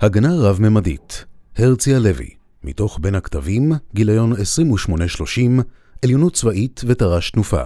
הגנה 0.00 0.34
רב-ממדית, 0.34 1.24
הרצי 1.56 1.94
הלוי, 1.94 2.28
מתוך 2.64 2.98
בין 3.02 3.14
הכתבים, 3.14 3.72
גיליון 3.94 4.32
28-30, 4.32 4.36
עליונות 6.04 6.34
צבאית 6.34 6.80
ותר"ש 6.86 7.30
תנופה. 7.30 7.62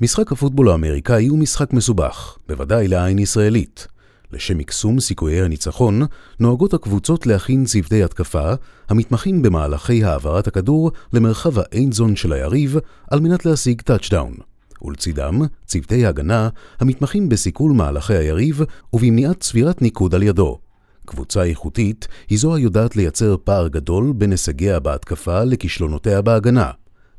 משחק 0.00 0.32
הפוטבול 0.32 0.68
האמריקאי 0.68 1.26
הוא 1.26 1.38
משחק 1.38 1.72
מסובך, 1.72 2.36
בוודאי 2.48 2.88
לעין 2.88 3.18
ישראלית. 3.18 3.86
לשם 4.32 4.58
מקסום 4.58 5.00
סיכויי 5.00 5.42
הניצחון, 5.42 6.02
נוהגות 6.40 6.74
הקבוצות 6.74 7.26
להכין 7.26 7.64
צוותי 7.64 8.02
התקפה 8.02 8.52
המתמחים 8.88 9.42
במהלכי 9.42 10.04
העברת 10.04 10.46
הכדור 10.46 10.92
למרחב 11.12 11.58
ה 11.58 11.65
end 11.65 11.87
zone 11.87 12.16
של 12.16 12.32
היריב 12.32 12.76
על 13.10 13.20
מנת 13.20 13.46
להשיג 13.46 13.80
touchdown. 13.82 14.34
ולצידם, 14.82 15.42
צוותי 15.66 16.06
הגנה 16.06 16.48
המתמחים 16.80 17.28
בסיכול 17.28 17.72
מהלכי 17.72 18.14
היריב 18.14 18.60
ובמניעת 18.92 19.40
צבירת 19.40 19.82
ניקוד 19.82 20.14
על 20.14 20.22
ידו. 20.22 20.63
קבוצה 21.04 21.42
איכותית 21.42 22.08
היא 22.28 22.38
זו 22.38 22.54
היודעת 22.54 22.96
לייצר 22.96 23.36
פער 23.44 23.68
גדול 23.68 24.12
בין 24.12 24.30
הישגיה 24.30 24.80
בהתקפה 24.80 25.44
לכישלונותיה 25.44 26.22
בהגנה. 26.22 26.70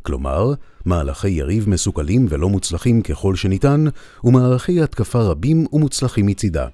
כלומר, 0.01 0.53
מהלכי 0.85 1.29
יריב 1.29 1.69
מסוכלים 1.69 2.25
ולא 2.29 2.49
מוצלחים 2.49 3.01
ככל 3.01 3.35
שניתן, 3.35 3.85
ומערכי 4.23 4.81
התקפה 4.81 5.21
רבים 5.21 5.65
ומוצלחים 5.73 6.25
מצידה. 6.25 6.67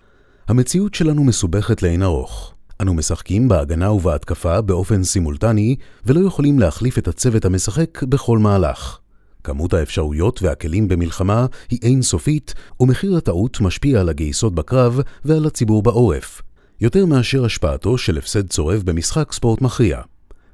המציאות 0.47 0.93
שלנו 0.93 1.23
מסובכת 1.23 1.83
לאין 1.83 2.03
ארוך. 2.03 2.53
אנו 2.81 2.93
משחקים 2.93 3.47
בהגנה 3.47 3.91
ובהתקפה 3.91 4.61
באופן 4.61 5.03
סימולטני, 5.03 5.75
ולא 6.05 6.27
יכולים 6.27 6.59
להחליף 6.59 6.97
את 6.97 7.07
הצוות 7.07 7.45
המשחק 7.45 8.03
בכל 8.03 8.37
מהלך. 8.37 8.97
כמות 9.43 9.73
האפשרויות 9.73 10.41
והכלים 10.43 10.87
במלחמה 10.87 11.45
היא 11.69 11.79
אינסופית, 11.83 12.53
ומחיר 12.79 13.17
הטעות 13.17 13.61
משפיע 13.61 13.99
על 13.99 14.09
הגייסות 14.09 14.55
בקרב 14.55 14.99
ועל 15.25 15.45
הציבור 15.45 15.83
בעורף, 15.83 16.41
יותר 16.81 17.05
מאשר 17.05 17.45
השפעתו 17.45 17.97
של 17.97 18.17
הפסד 18.17 18.47
צורב 18.47 18.81
במשחק 18.85 19.31
ספורט 19.31 19.61
מכריע. 19.61 20.01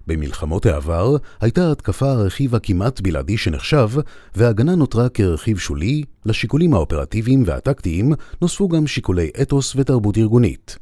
במלחמות 0.07 0.65
העבר 0.65 1.15
הייתה 1.41 1.71
התקפה 1.71 2.11
הרכיב 2.11 2.55
הכמעט 2.55 3.01
בלעדי 3.01 3.37
שנחשב, 3.37 3.89
וההגנה 4.35 4.75
נותרה 4.75 5.09
כרכיב 5.09 5.57
שולי, 5.57 6.03
לשיקולים 6.25 6.73
האופרטיביים 6.73 7.43
והטקטיים 7.45 8.13
נוספו 8.41 8.67
גם 8.67 8.87
שיקולי 8.87 9.29
אתוס 9.41 9.75
ותרבות 9.75 10.17
ארגונית. 10.17 10.77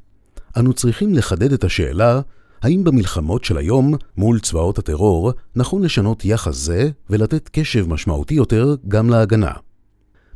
אנו 0.57 0.73
צריכים 0.73 1.13
לחדד 1.13 1.53
את 1.53 1.63
השאלה, 1.63 2.21
האם 2.61 2.83
במלחמות 2.83 3.43
של 3.43 3.57
היום, 3.57 3.93
מול 4.17 4.39
צבאות 4.39 4.79
הטרור, 4.79 5.31
נכון 5.55 5.83
לשנות 5.83 6.25
יחס 6.25 6.55
זה 6.55 6.89
ולתת 7.09 7.49
קשב 7.51 7.89
משמעותי 7.89 8.33
יותר 8.33 8.75
גם 8.87 9.09
להגנה? 9.09 9.51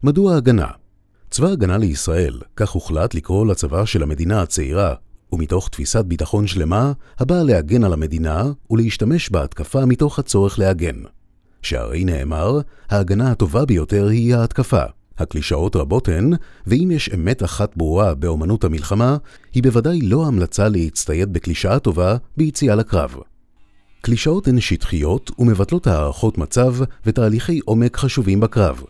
מדוע 0.03 0.35
הגנה? 0.35 0.78
צבא 1.31 1.47
הגנה 1.47 1.77
לישראל, 1.77 2.39
כך 2.55 2.69
הוחלט 2.69 3.13
לקרוא 3.13 3.45
לצבא 3.45 3.85
של 3.85 4.03
המדינה 4.03 4.41
הצעירה, 4.41 4.93
ומתוך 5.31 5.69
תפיסת 5.69 6.05
ביטחון 6.05 6.47
שלמה, 6.47 6.91
הבאה 7.19 7.43
להגן 7.43 7.83
על 7.83 7.93
המדינה 7.93 8.43
ולהשתמש 8.69 9.29
בהתקפה 9.29 9.85
מתוך 9.85 10.19
הצורך 10.19 10.59
להגן. 10.59 10.95
שהרי 11.61 12.03
נאמר, 12.03 12.59
ההגנה 12.89 13.31
הטובה 13.31 13.65
ביותר 13.65 14.07
היא 14.07 14.35
ההתקפה. 14.35 14.83
הקלישאות 15.17 15.75
רבות 15.75 16.07
הן, 16.07 16.33
ואם 16.67 16.91
יש 16.91 17.09
אמת 17.13 17.43
אחת 17.43 17.77
ברורה 17.77 18.15
באמנות 18.15 18.63
המלחמה, 18.63 19.17
היא 19.53 19.63
בוודאי 19.63 20.01
לא 20.01 20.27
המלצה 20.27 20.69
להצטייד 20.69 21.33
בקלישאה 21.33 21.79
טובה 21.79 22.15
ביציאה 22.37 22.75
לקרב. 22.75 23.15
קלישאות 24.01 24.47
הן 24.47 24.59
שטחיות 24.59 25.31
ומבטלות 25.39 25.87
הערכות 25.87 26.37
מצב 26.37 26.75
ותהליכי 27.05 27.59
עומק 27.65 27.97
חשובים 27.97 28.39
בקרב. 28.39 28.83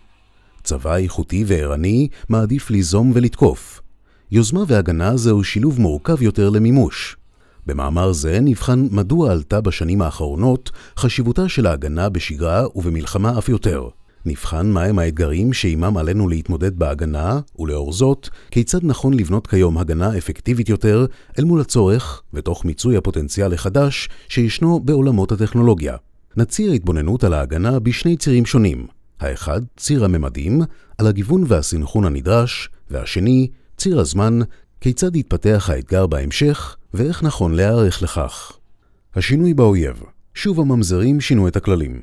צבא 0.70 0.96
איכותי 0.96 1.44
וערני 1.48 2.08
מעדיף 2.30 2.70
ליזום 2.70 3.12
ולתקוף. 3.16 3.82
יוזמה 4.32 4.64
והגנה 4.68 5.18
זהו 5.18 5.44
שילוב 5.44 5.80
מורכב 5.80 6.22
יותר 6.22 6.50
למימוש. 6.50 7.18
במאמר 7.66 8.12
זה 8.12 8.40
נבחן 8.40 8.88
מדוע 8.92 9.32
עלתה 9.32 9.62
בשנים 9.62 10.02
האחרונות 10.02 10.72
חשיבותה 10.98 11.50
של 11.50 11.68
ההגנה 11.68 12.10
בשגרה 12.10 12.66
ובמלחמה 12.76 13.38
אף 13.38 13.50
יותר. 13.50 13.88
נבחן 14.26 14.72
מהם 14.72 15.00
האתגרים 15.00 15.54
שעימם 15.54 15.98
עלינו 15.98 16.30
להתמודד 16.30 16.80
בהגנה, 16.80 17.40
ולאור 17.60 17.94
זאת, 17.94 18.30
כיצד 18.52 18.80
נכון 18.84 19.14
לבנות 19.14 19.48
כיום 19.48 19.78
הגנה 19.78 20.18
אפקטיבית 20.18 20.70
יותר 20.70 21.06
אל 21.40 21.44
מול 21.44 21.62
הצורך, 21.62 22.22
ותוך 22.34 22.66
מיצוי 22.66 22.98
הפוטנציאל 22.98 23.54
החדש 23.54 24.10
שישנו 24.28 24.80
בעולמות 24.80 25.32
הטכנולוגיה. 25.32 25.96
נציע 26.38 26.72
התבוננות 26.72 27.24
על 27.24 27.34
ההגנה 27.34 27.80
בשני 27.80 28.18
צירים 28.18 28.46
שונים. 28.46 28.99
האחד, 29.20 29.62
ציר 29.78 30.06
הממדים, 30.06 30.62
על 30.98 31.08
הגיוון 31.08 31.44
והסנכרון 31.48 32.06
הנדרש, 32.06 32.70
והשני, 32.90 33.48
ציר 33.78 34.00
הזמן, 34.00 34.40
כיצד 34.82 35.16
יתפתח 35.16 35.70
האתגר 35.74 36.08
בהמשך, 36.08 36.76
ואיך 36.94 37.24
נכון 37.24 37.56
להיערך 37.56 38.04
לכך. 38.04 38.52
השינוי 39.16 39.54
באויב 39.54 40.04
שוב 40.34 40.60
הממזרים 40.60 41.22
שינו 41.22 41.48
את 41.48 41.56
הכללים. 41.56 42.02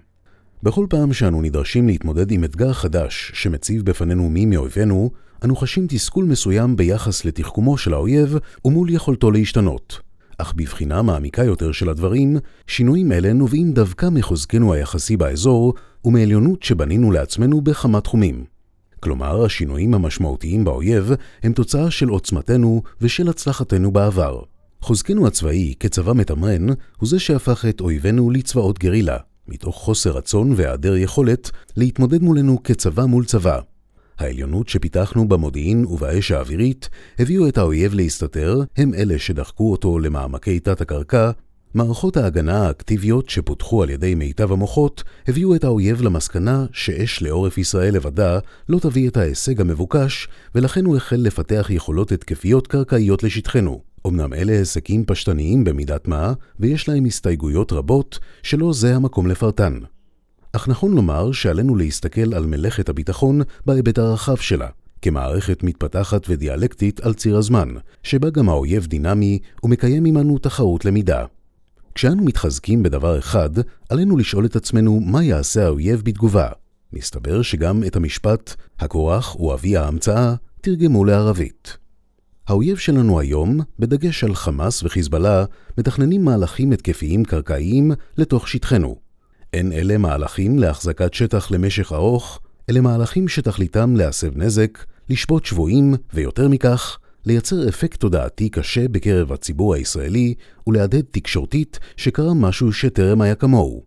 בכל 0.63 0.87
פעם 0.91 1.13
שאנו 1.13 1.43
נדרשים 1.43 1.87
להתמודד 1.87 2.31
עם 2.31 2.45
אתגר 2.45 2.73
חדש 2.73 3.33
שמציב 3.35 3.83
בפנינו 3.85 4.31
מי 4.31 4.47
מאויבינו, 4.47 5.11
אנו 5.45 5.57
חשים 5.57 5.87
תסכול 5.89 6.25
מסוים 6.25 6.77
ביחס 6.77 7.25
לתחכומו 7.25 7.79
של 7.79 7.95
האויב 7.95 8.37
ומול 8.65 8.91
יכולתו 8.91 9.31
להשתנות. 9.31 10.01
אך 10.39 10.55
בבחינה 10.57 11.03
מעמיקה 11.03 11.45
יותר 11.45 11.73
של 11.73 11.89
הדברים, 11.89 12.37
שינויים 12.67 13.13
אלה 13.13 13.33
נובעים 13.33 13.73
דווקא 13.73 14.09
מחוזקנו 14.13 14.73
היחסי 14.73 15.17
באזור 15.17 15.75
ומעליונות 16.07 16.63
שבנינו 16.63 17.13
לעצמנו 17.13 17.61
בכמה 17.61 18.01
תחומים. 18.01 18.45
כלומר, 19.01 19.45
השינויים 19.45 19.95
המשמעותיים 19.95 20.65
באויב 20.65 21.13
הם 21.43 21.53
תוצאה 21.53 21.91
של 21.91 22.09
עוצמתנו 22.09 22.83
ושל 23.01 23.29
הצלחתנו 23.29 23.93
בעבר. 23.93 24.41
חוזקנו 24.81 25.27
הצבאי 25.27 25.75
כצבא 25.81 26.13
מתמרן 26.13 26.67
הוא 26.69 27.09
זה 27.09 27.19
שהפך 27.19 27.65
את 27.69 27.81
אויבינו 27.81 28.31
לצבאות 28.31 28.79
גרילה, 28.79 29.17
מתוך 29.49 29.77
חוסר 29.77 30.11
רצון 30.11 30.53
והיעדר 30.57 30.97
יכולת 30.97 31.51
להתמודד 31.77 32.23
מולנו 32.23 32.63
כצבא 32.63 33.05
מול 33.05 33.25
צבא. 33.25 33.61
העליונות 34.19 34.69
שפיתחנו 34.69 35.29
במודיעין 35.29 35.85
ובאש 35.87 36.31
האווירית 36.31 36.89
הביאו 37.19 37.49
את 37.49 37.59
האויב 37.59 37.95
להסתתר, 37.95 38.63
הם 38.77 38.95
אלה 38.95 39.19
שדחקו 39.19 39.73
אותו 39.73 39.99
למעמקי 39.99 40.61
תת-הקרקע 40.61 41.31
מערכות 41.77 42.17
ההגנה 42.17 42.67
האקטיביות 42.67 43.31
שפותחו 43.31 43.83
על 43.83 43.91
ידי 43.91 44.15
מיטב 44.15 44.53
המוחות 44.53 45.03
הביאו 45.29 45.55
את 45.55 45.65
האויב 45.65 46.03
למסקנה 46.03 46.67
שאש 46.73 47.23
לעורף 47.23 47.59
ישראל 47.59 47.95
לבדה 47.95 48.39
לא 48.69 48.79
תביא 48.79 49.09
את 49.09 49.17
ההישג 49.17 49.61
המבוקש, 49.61 50.29
ולכן 50.55 50.85
הוא 50.85 50.97
החל 50.97 51.17
לפתח 51.17 51.67
יכולות 51.71 52.13
התקפיות 52.13 52.67
קרקעיות 52.67 53.23
לשטחנו. 53.23 53.81
אמנם 54.07 54.35
אלה 54.35 54.53
הישגים 54.53 55.05
פשטניים 55.05 55.65
במידת 55.65 56.09
מה, 56.09 56.33
ויש 56.61 56.89
להם 56.89 57.05
הסתייגויות 57.05 57.73
רבות, 57.73 58.19
שלא 58.43 58.73
זה 58.73 58.97
המקום 58.97 59.27
לפרטן. 59.27 59.79
אך 60.53 60.69
נכון 60.69 60.95
לומר 60.95 61.33
שעלינו 61.33 61.77
להסתכל 61.77 62.35
על 62.35 62.47
מלאכת 62.47 62.89
הביטחון 62.89 63.41
בהיבט 63.67 63.99
הרחב 63.99 64.37
שלה, 64.37 64.69
כמערכת 65.03 65.63
מתפתחת 65.63 66.27
ודיאלקטית 66.29 67.01
על 67.01 67.15
ציר 67.15 67.37
הזמן, 67.37 67.69
שבה 68.03 68.31
גם 68.31 68.49
האויב 68.49 68.87
דינמי 68.87 69.39
ומקיים 69.63 70.05
עמנו 70.05 70.39
תחרות 70.39 70.85
למידה. 70.85 71.25
כשאנו 71.97 72.25
מתחזקים 72.25 72.83
בדבר 72.83 73.19
אחד, 73.19 73.51
עלינו 73.89 74.17
לשאול 74.17 74.45
את 74.45 74.57
עצמנו 74.57 75.01
מה 75.01 75.25
יעשה 75.25 75.65
האויב 75.65 76.03
בתגובה. 76.05 76.49
מסתבר 76.93 77.43
שגם 77.43 77.85
את 77.85 77.97
המשפט 77.97 78.55
"הכורח 78.79 79.35
הוא 79.39 79.55
אבי 79.55 79.77
ההמצאה" 79.77 80.35
תרגמו 80.61 81.05
לערבית. 81.05 81.77
האויב 82.49 82.77
שלנו 82.77 83.21
היום, 83.21 83.61
בדגש 83.79 84.25
על 84.25 84.35
חמאס 84.35 84.83
וחיזבאללה, 84.83 85.45
מתכננים 85.79 86.25
מהלכים 86.25 86.73
התקפיים 86.73 87.25
קרקעיים 87.25 87.91
לתוך 88.19 88.49
שטחנו. 88.49 88.97
אין 89.53 89.73
אלה 89.73 89.99
מהלכים 89.99 90.59
להחזקת 90.59 91.15
שטח 91.15 91.51
למשך 91.51 91.93
ארוך, 91.93 92.41
אלה 92.71 92.81
מהלכים 92.81 93.29
שתכליתם 93.29 93.97
להסב 93.97 94.37
נזק, 94.39 94.85
לשבות 95.11 95.45
שבויים, 95.45 95.95
ויותר 96.15 96.49
מכך, 96.49 96.99
לייצר 97.27 97.69
אפקט 97.69 98.01
תודעתי 98.01 98.49
קשה 98.49 98.89
בקרב 98.89 99.33
הציבור 99.33 99.75
הישראלי 99.75 100.35
ולהדהד 100.67 101.05
תקשורתית 101.11 101.79
שקרה 101.97 102.35
משהו 102.35 102.73
שטרם 102.73 103.21
היה 103.21 103.35
כמוהו. 103.35 103.83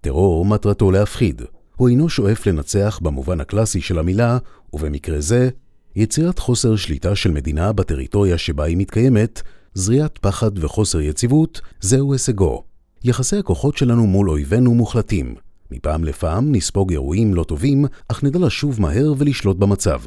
טרור 0.00 0.44
מטרתו 0.44 0.90
להפחיד. 0.90 1.42
הוא 1.76 1.88
אינו 1.88 2.08
שואף 2.08 2.46
לנצח 2.46 2.98
במובן 3.02 3.40
הקלאסי 3.40 3.80
של 3.80 3.98
המילה, 3.98 4.38
ובמקרה 4.72 5.20
זה, 5.20 5.48
יצירת 5.96 6.38
חוסר 6.38 6.76
שליטה 6.76 7.16
של 7.16 7.30
מדינה 7.30 7.72
בטריטוריה 7.72 8.38
שבה 8.38 8.64
היא 8.64 8.76
מתקיימת, 8.76 9.42
זריעת 9.74 10.18
פחד 10.18 10.64
וחוסר 10.64 11.00
יציבות, 11.00 11.60
זהו 11.80 12.12
הישגו. 12.12 12.64
יחסי 13.04 13.36
הכוחות 13.36 13.76
שלנו 13.76 14.06
מול 14.06 14.30
אויבינו 14.30 14.74
מוחלטים. 14.74 15.34
מפעם 15.70 16.04
לפעם 16.04 16.52
נספוג 16.52 16.90
אירועים 16.90 17.34
לא 17.34 17.44
טובים, 17.44 17.84
אך 18.08 18.24
נדע 18.24 18.38
לשוב 18.38 18.80
מהר 18.80 19.14
ולשלוט 19.18 19.56
במצב. 19.56 20.00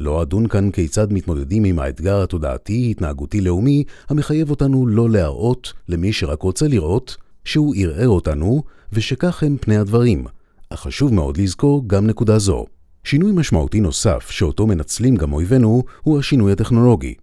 לא 0.00 0.22
אדון 0.22 0.46
כאן 0.46 0.70
כיצד 0.70 1.12
מתמודדים 1.12 1.64
עם 1.64 1.78
האתגר 1.78 2.22
התודעתי-התנהגותי-לאומי 2.22 3.84
המחייב 4.08 4.50
אותנו 4.50 4.86
לא 4.86 5.10
להראות 5.10 5.72
למי 5.88 6.12
שרק 6.12 6.42
רוצה 6.42 6.68
לראות 6.68 7.16
שהוא 7.44 7.74
ערער 7.78 8.08
אותנו 8.08 8.62
ושכך 8.92 9.42
הם 9.42 9.56
פני 9.60 9.76
הדברים, 9.76 10.24
אך 10.70 10.80
חשוב 10.80 11.14
מאוד 11.14 11.36
לזכור 11.36 11.84
גם 11.86 12.06
נקודה 12.06 12.38
זו. 12.38 12.66
שינוי 13.04 13.32
משמעותי 13.32 13.80
נוסף 13.80 14.30
שאותו 14.30 14.66
מנצלים 14.66 15.16
גם 15.16 15.32
אויבינו 15.32 15.82
הוא 16.02 16.18
השינוי 16.18 16.52
הטכנולוגי. 16.52 17.14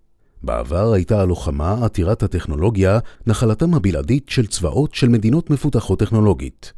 בעבר 0.43 0.93
הייתה 0.93 1.21
הלוחמה 1.21 1.85
עתירת 1.85 2.23
הטכנולוגיה 2.23 2.99
נחלתם 3.27 3.73
הבלעדית 3.73 4.29
של 4.29 4.47
צבאות 4.47 4.95
של 4.95 5.09
מדינות 5.09 5.49
מפותחות 5.49 5.99
טכנולוגית. 5.99 6.73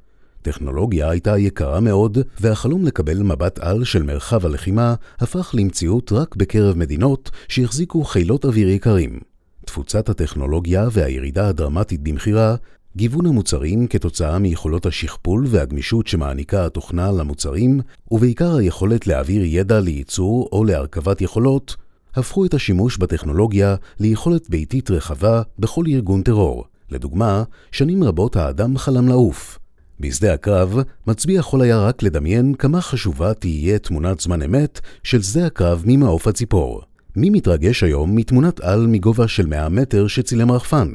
טכנולוגיה 0.46 1.10
הייתה 1.10 1.38
יקרה 1.38 1.80
מאוד, 1.80 2.18
והחלום 2.40 2.86
לקבל 2.86 3.24
מבט 3.24 3.60
על 3.60 3.84
של 3.84 4.04
מרחב 4.04 4.46
הלחימה 4.46 4.96
הפך 5.20 5.56
למציאות 5.58 6.12
רק 6.12 6.36
בקרב 6.36 6.78
מדינות 6.78 7.32
שהחזיקו 7.48 8.04
חילות 8.04 8.46
אוויר 8.46 8.70
יקרים. 8.70 9.20
תפוצת 9.66 10.10
הטכנולוגיה 10.10 10.88
והירידה 10.92 11.48
הדרמטית 11.48 12.02
במחירה, 12.02 12.56
גיוון 12.96 13.26
המוצרים 13.26 13.88
כתוצאה 13.88 14.40
מיכולות 14.40 14.86
השכפול 14.86 15.46
והגמישות 15.48 16.08
שמעניקה 16.08 16.66
התוכנה 16.66 17.12
למוצרים, 17.12 17.82
ובעיקר 18.12 18.56
היכולת 18.56 19.08
להעביר 19.08 19.42
ידע 19.46 19.80
לייצור 19.80 20.50
או 20.52 20.64
להרכבת 20.64 21.22
יכולות, 21.22 21.76
הפכו 22.16 22.46
את 22.46 22.54
השימוש 22.54 22.98
בטכנולוגיה 22.98 23.76
ליכולת 24.00 24.50
ביתית 24.50 24.92
רחבה 24.92 25.42
בכל 25.60 25.86
ארגון 25.88 26.22
טרור. 26.22 26.66
לדוגמה, 26.92 27.44
שנים 27.72 28.04
רבות 28.04 28.36
האדם 28.36 28.78
חלם 28.78 29.08
לעוף. 29.08 29.60
בשדה 30.00 30.34
הקרב, 30.34 30.78
מצביע 31.08 31.40
יכול 31.40 31.62
היה 31.62 31.80
רק 31.80 32.04
לדמיין 32.04 32.54
כמה 32.54 32.82
חשובה 32.82 33.34
תהיה 33.34 33.80
תמונת 33.80 34.20
זמן 34.20 34.42
אמת 34.42 34.80
של 35.04 35.22
שדה 35.22 35.46
הקרב 35.46 35.84
ממעוף 35.86 36.28
הציפור. 36.28 36.82
מי 37.16 37.30
מתרגש 37.30 37.84
היום 37.84 38.16
מתמונת 38.16 38.60
על 38.60 38.88
מגובה 38.88 39.28
של 39.28 39.46
100 39.46 39.70
מטר 39.70 40.08
שצילם 40.08 40.52
רחפן? 40.52 40.92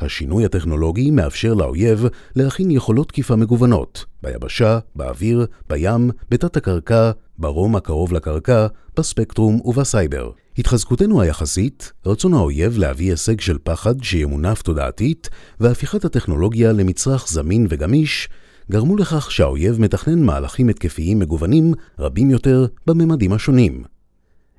השינוי 0.00 0.44
הטכנולוגי 0.44 1.10
מאפשר 1.10 1.54
לאויב 1.54 2.04
להכין 2.36 2.70
יכולות 2.70 3.08
תקיפה 3.08 3.36
מגוונות, 3.36 4.04
ביבשה, 4.22 4.78
באוויר, 4.94 5.46
בים, 5.68 6.10
בתת 6.30 6.56
הקרקע, 6.56 7.10
ברום 7.38 7.76
הקרוב 7.76 8.12
לקרקע, 8.12 8.66
בספקטרום 8.96 9.60
ובסייבר. 9.64 10.30
התחזקותנו 10.58 11.20
היחסית, 11.20 11.92
רצון 12.06 12.34
האויב 12.34 12.78
להביא 12.78 13.10
הישג 13.10 13.40
של 13.40 13.58
פחד 13.64 14.02
שימונף 14.02 14.62
תודעתית, 14.62 15.28
והפיכת 15.60 16.04
הטכנולוגיה 16.04 16.72
למצרך 16.72 17.28
זמין 17.28 17.66
וגמיש, 17.70 18.28
גרמו 18.70 18.96
לכך 18.96 19.30
שהאויב 19.30 19.80
מתכנן 19.80 20.22
מהלכים 20.22 20.68
התקפיים 20.68 21.18
מגוונים 21.18 21.74
רבים 21.98 22.30
יותר 22.30 22.66
בממדים 22.86 23.32
השונים. 23.32 23.84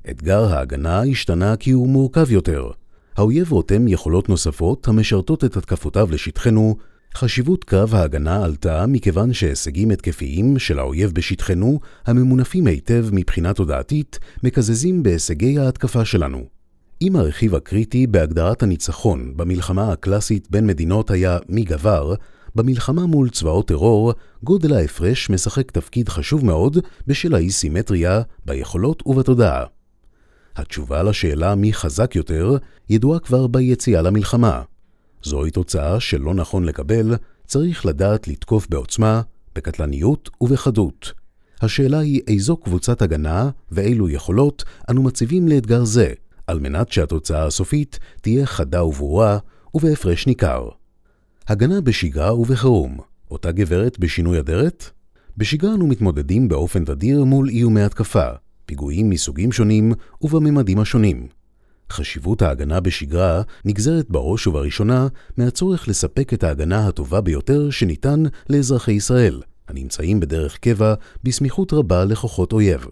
אתגר 0.10 0.44
ההגנה 0.44 1.02
השתנה 1.02 1.56
כי 1.56 1.72
הוא 1.72 1.90
מורכב 1.90 2.32
יותר. 2.32 2.70
האויב 3.18 3.52
רותם 3.52 3.88
יכולות 3.88 4.30
נוספות 4.30 4.88
המשרתות 4.88 5.44
את 5.44 5.58
התקפותיו 5.58 6.08
לשטחנו, 6.12 6.78
חשיבות 7.16 7.64
קרב 7.64 7.96
ההגנה 7.96 8.44
עלתה 8.44 8.86
מכיוון 8.88 9.34
שהישגים 9.34 9.92
התקפיים 9.92 10.60
של 10.60 10.80
האויב 10.80 11.12
בשטחנו, 11.12 11.80
הממונפים 12.06 12.68
היטב 12.68 13.06
מבחינה 13.12 13.54
תודעתית, 13.54 14.20
מקזזים 14.44 15.04
בהישגי 15.04 15.60
ההתקפה 15.60 16.06
שלנו. 16.06 16.46
אם 17.02 17.16
הרכיב 17.16 17.56
הקריטי 17.56 18.08
בהגדרת 18.08 18.64
הניצחון 18.64 19.34
במלחמה 19.36 19.92
הקלאסית 19.92 20.48
בין 20.52 20.68
מדינות 20.68 21.12
היה 21.12 21.38
מי 21.50 21.64
גבר, 21.64 22.14
במלחמה 22.56 23.06
מול 23.06 23.30
צבאות 23.30 23.68
טרור, 23.68 24.14
גודל 24.44 24.74
ההפרש 24.74 25.30
משחק 25.30 25.72
תפקיד 25.72 26.10
חשוב 26.10 26.46
מאוד 26.46 26.78
בשל 27.08 27.36
האי-סימטריה 27.36 28.22
ביכולות 28.46 29.04
ובתודעה. 29.06 29.64
התשובה 30.56 31.04
לשאלה 31.04 31.56
מי 31.56 31.74
חזק 31.74 32.16
יותר 32.16 32.58
ידועה 32.90 33.20
כבר 33.20 33.48
ביציאה 33.48 34.02
למלחמה. 34.02 34.62
זוהי 35.24 35.52
תוצאה 35.52 36.00
שלא 36.00 36.34
נכון 36.34 36.64
לקבל, 36.64 37.16
צריך 37.46 37.86
לדעת 37.86 38.28
לתקוף 38.28 38.68
בעוצמה, 38.70 39.22
בקטלניות 39.56 40.30
ובחדות. 40.42 41.14
השאלה 41.62 42.00
היא 42.00 42.22
איזו 42.28 42.58
קבוצת 42.58 43.02
הגנה 43.02 43.50
ואילו 43.72 44.10
יכולות 44.10 44.64
אנו 44.90 45.04
מציבים 45.04 45.48
לאתגר 45.48 45.84
זה, 45.84 46.14
על 46.48 46.60
מנת 46.60 46.92
שהתוצאה 46.92 47.46
הסופית 47.46 48.00
תהיה 48.22 48.46
חדה 48.46 48.84
וברורה 48.84 49.38
ובהפרש 49.74 50.28
ניכר. 50.28 50.70
הגנה 51.48 51.82
בשגרה 51.82 52.40
ובחירום, 52.40 52.98
אותה 53.32 53.52
גברת 53.52 54.00
בשינוי 54.00 54.40
אדרת? 54.40 54.90
בשגרה 55.38 55.74
אנו 55.74 55.88
מתמודדים 55.88 56.48
באופן 56.48 56.86
תדיר 56.86 57.24
מול 57.24 57.50
איומי 57.50 57.82
התקפה, 57.82 58.28
פיגועים 58.66 59.10
מסוגים 59.10 59.52
שונים 59.52 59.94
ובממדים 60.22 60.80
השונים. 60.80 61.28
חשיבות 61.92 62.42
ההגנה 62.42 62.80
בשגרה 62.80 63.42
נגזרת 63.66 64.10
בראש 64.10 64.48
ובראשונה 64.48 65.08
מהצורך 65.38 65.88
לספק 65.88 66.34
את 66.34 66.44
ההגנה 66.44 66.88
הטובה 66.88 67.22
ביותר 67.22 67.70
שניתן 67.70 68.24
לאזרחי 68.50 68.92
ישראל, 68.92 69.42
הנמצאים 69.68 70.20
בדרך 70.20 70.58
קבע 70.58 70.94
בסמיכות 71.24 71.74
רבה 71.74 72.06
לכוחות 72.06 72.54
אויב. 72.54 72.86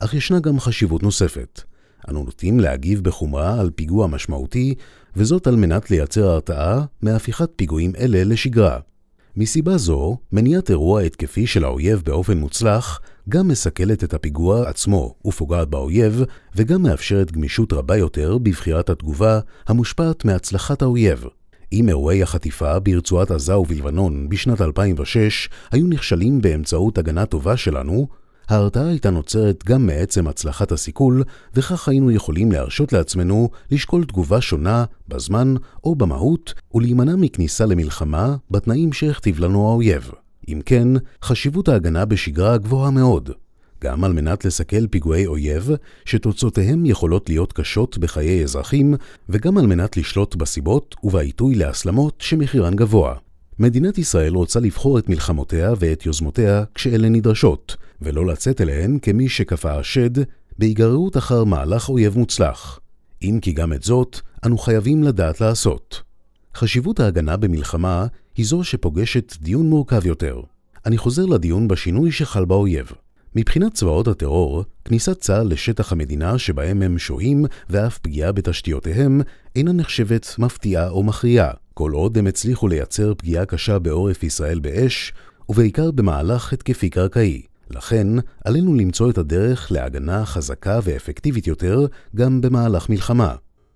אך 0.00 0.14
ישנה 0.14 0.40
גם 0.40 0.60
חשיבות 0.60 1.02
נוספת. 1.02 1.62
אנו 2.08 2.24
נוטים 2.24 2.60
להגיב 2.60 3.04
בחומרה 3.04 3.60
על 3.60 3.70
פיגוע 3.70 4.06
משמעותי, 4.06 4.74
וזאת 5.16 5.46
על 5.46 5.56
מנת 5.56 5.90
לייצר 5.90 6.26
הרתעה 6.28 6.84
מהפיכת 7.02 7.50
פיגועים 7.56 7.92
אלה 7.98 8.24
לשגרה. 8.24 8.78
מסיבה 9.36 9.78
זו, 9.78 10.16
מניעת 10.32 10.70
אירוע 10.70 11.00
התקפי 11.00 11.46
של 11.46 11.64
האויב 11.64 12.02
באופן 12.04 12.38
מוצלח 12.38 13.00
גם 13.28 13.48
מסכלת 13.48 14.04
את 14.04 14.14
הפיגוע 14.14 14.68
עצמו 14.68 15.14
ופוגעת 15.26 15.68
באויב, 15.68 16.22
וגם 16.56 16.82
מאפשרת 16.82 17.32
גמישות 17.32 17.72
רבה 17.72 17.96
יותר 17.96 18.38
בבחירת 18.38 18.90
התגובה 18.90 19.40
המושפעת 19.66 20.24
מהצלחת 20.24 20.82
האויב. 20.82 21.24
אם 21.72 21.88
אירועי 21.88 22.22
החטיפה 22.22 22.78
ברצועת 22.78 23.30
עזה 23.30 23.58
ובלבנון 23.58 24.28
בשנת 24.28 24.60
2006 24.60 25.48
היו 25.70 25.86
נכשלים 25.86 26.40
באמצעות 26.40 26.98
הגנה 26.98 27.26
טובה 27.26 27.56
שלנו, 27.56 28.08
ההרתעה 28.48 28.88
הייתה 28.88 29.10
נוצרת 29.10 29.64
גם 29.64 29.86
מעצם 29.86 30.28
הצלחת 30.28 30.72
הסיכול, 30.72 31.22
וכך 31.54 31.88
היינו 31.88 32.10
יכולים 32.10 32.52
להרשות 32.52 32.92
לעצמנו 32.92 33.50
לשקול 33.70 34.04
תגובה 34.04 34.40
שונה 34.40 34.84
בזמן 35.08 35.54
או 35.84 35.94
במהות, 35.94 36.54
ולהימנע 36.74 37.16
מכניסה 37.16 37.66
למלחמה 37.66 38.36
בתנאים 38.50 38.92
שהכתיב 38.92 39.40
לנו 39.40 39.68
האויב. 39.68 40.10
אם 40.48 40.60
כן, 40.66 40.88
חשיבות 41.22 41.68
ההגנה 41.68 42.04
בשגרה 42.04 42.58
גבוהה 42.58 42.90
מאוד, 42.90 43.30
גם 43.82 44.04
על 44.04 44.12
מנת 44.12 44.44
לסכל 44.44 44.86
פיגועי 44.86 45.26
אויב, 45.26 45.70
שתוצאותיהם 46.04 46.86
יכולות 46.86 47.28
להיות 47.28 47.52
קשות 47.52 47.98
בחיי 47.98 48.42
אזרחים, 48.42 48.94
וגם 49.28 49.58
על 49.58 49.66
מנת 49.66 49.96
לשלוט 49.96 50.34
בסיבות 50.34 50.94
ובעיתוי 51.02 51.54
להסלמות 51.54 52.14
שמחירן 52.18 52.76
גבוה. 52.76 53.14
מדינת 53.58 53.98
ישראל 53.98 54.34
רוצה 54.34 54.60
לבחור 54.60 54.98
את 54.98 55.08
מלחמותיה 55.08 55.72
ואת 55.78 56.06
יוזמותיה 56.06 56.64
כשאלה 56.74 57.08
נדרשות, 57.08 57.76
ולא 58.02 58.26
לצאת 58.26 58.60
אליהן 58.60 58.98
כמי 59.02 59.28
שכפה 59.28 59.72
השד 59.72 60.10
בהיגררות 60.58 61.16
אחר 61.16 61.44
מהלך 61.44 61.88
אויב 61.88 62.18
מוצלח. 62.18 62.80
אם 63.22 63.38
כי 63.42 63.52
גם 63.52 63.72
את 63.72 63.82
זאת, 63.82 64.20
אנו 64.46 64.58
חייבים 64.58 65.02
לדעת 65.02 65.40
לעשות. 65.40 66.02
חשיבות 66.56 67.00
ההגנה 67.00 67.36
במלחמה 67.36 68.06
היא 68.36 68.46
זו 68.46 68.64
שפוגשת 68.64 69.36
דיון 69.40 69.66
מורכב 69.66 70.06
יותר. 70.06 70.40
אני 70.86 70.98
חוזר 70.98 71.26
לדיון 71.26 71.68
בשינוי 71.68 72.12
שחל 72.12 72.44
באויב. 72.44 72.92
מבחינת 73.34 73.74
צבאות 73.74 74.08
הטרור, 74.08 74.64
כניסת 74.84 75.20
צה"ל 75.20 75.46
לשטח 75.46 75.92
המדינה 75.92 76.38
שבהם 76.38 76.82
הם 76.82 76.98
שוהים 76.98 77.44
ואף 77.70 77.98
פגיעה 77.98 78.32
בתשתיותיהם 78.32 79.20
אינה 79.56 79.72
נחשבת 79.72 80.34
מפתיעה 80.38 80.88
או 80.88 81.02
מכריעה, 81.02 81.50
כל 81.74 81.92
עוד 81.92 82.18
הם 82.18 82.26
הצליחו 82.26 82.68
לייצר 82.68 83.14
פגיעה 83.14 83.44
קשה 83.44 83.78
בעורף 83.78 84.22
ישראל 84.22 84.58
באש, 84.58 85.12
ובעיקר 85.48 85.90
במהלך 85.90 86.52
התקפי 86.52 86.90
קרקעי. 86.90 87.42
לכן, 87.70 88.06
עלינו 88.44 88.74
למצוא 88.74 89.10
את 89.10 89.18
הדרך 89.18 89.72
להגנה 89.72 90.24
חזקה 90.24 90.80
ואפקטיבית 90.82 91.46
יותר 91.46 91.86
גם 92.16 92.40
במהלך 92.40 92.88
מלחמה. 92.88 93.34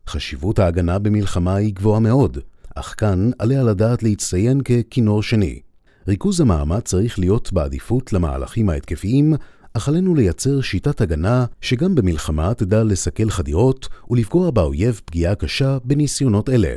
חשיבות 0.09 0.59
ההגנה 0.59 0.99
במלחמה 0.99 1.55
היא 1.55 1.75
גבוהה 1.75 2.01
מאוד, 2.01 2.39
אך 2.79 2.95
כאן 2.97 3.31
עליה 3.39 3.63
לדעת 3.63 4.03
להצטיין 4.03 4.61
ככינור 4.61 5.23
שני. 5.23 5.61
ריכוז 6.09 6.41
המאמץ 6.41 6.85
צריך 6.85 7.19
להיות 7.19 7.53
בעדיפות 7.53 8.13
למהלכים 8.13 8.69
ההתקפיים, 8.69 9.35
אך 9.75 9.89
עלינו 9.89 10.15
לייצר 10.15 10.61
שיטת 10.61 11.01
הגנה 11.01 11.45
שגם 11.61 11.95
במלחמה 11.95 12.55
תדע 12.55 12.85
לסכל 12.85 13.31
חדירות 13.31 13.89
ולפגוע 14.11 14.51
באויב 14.51 15.01
פגיעה 15.05 15.35
קשה 15.35 15.79
בניסיונות 15.85 16.49
אלה. 16.49 16.75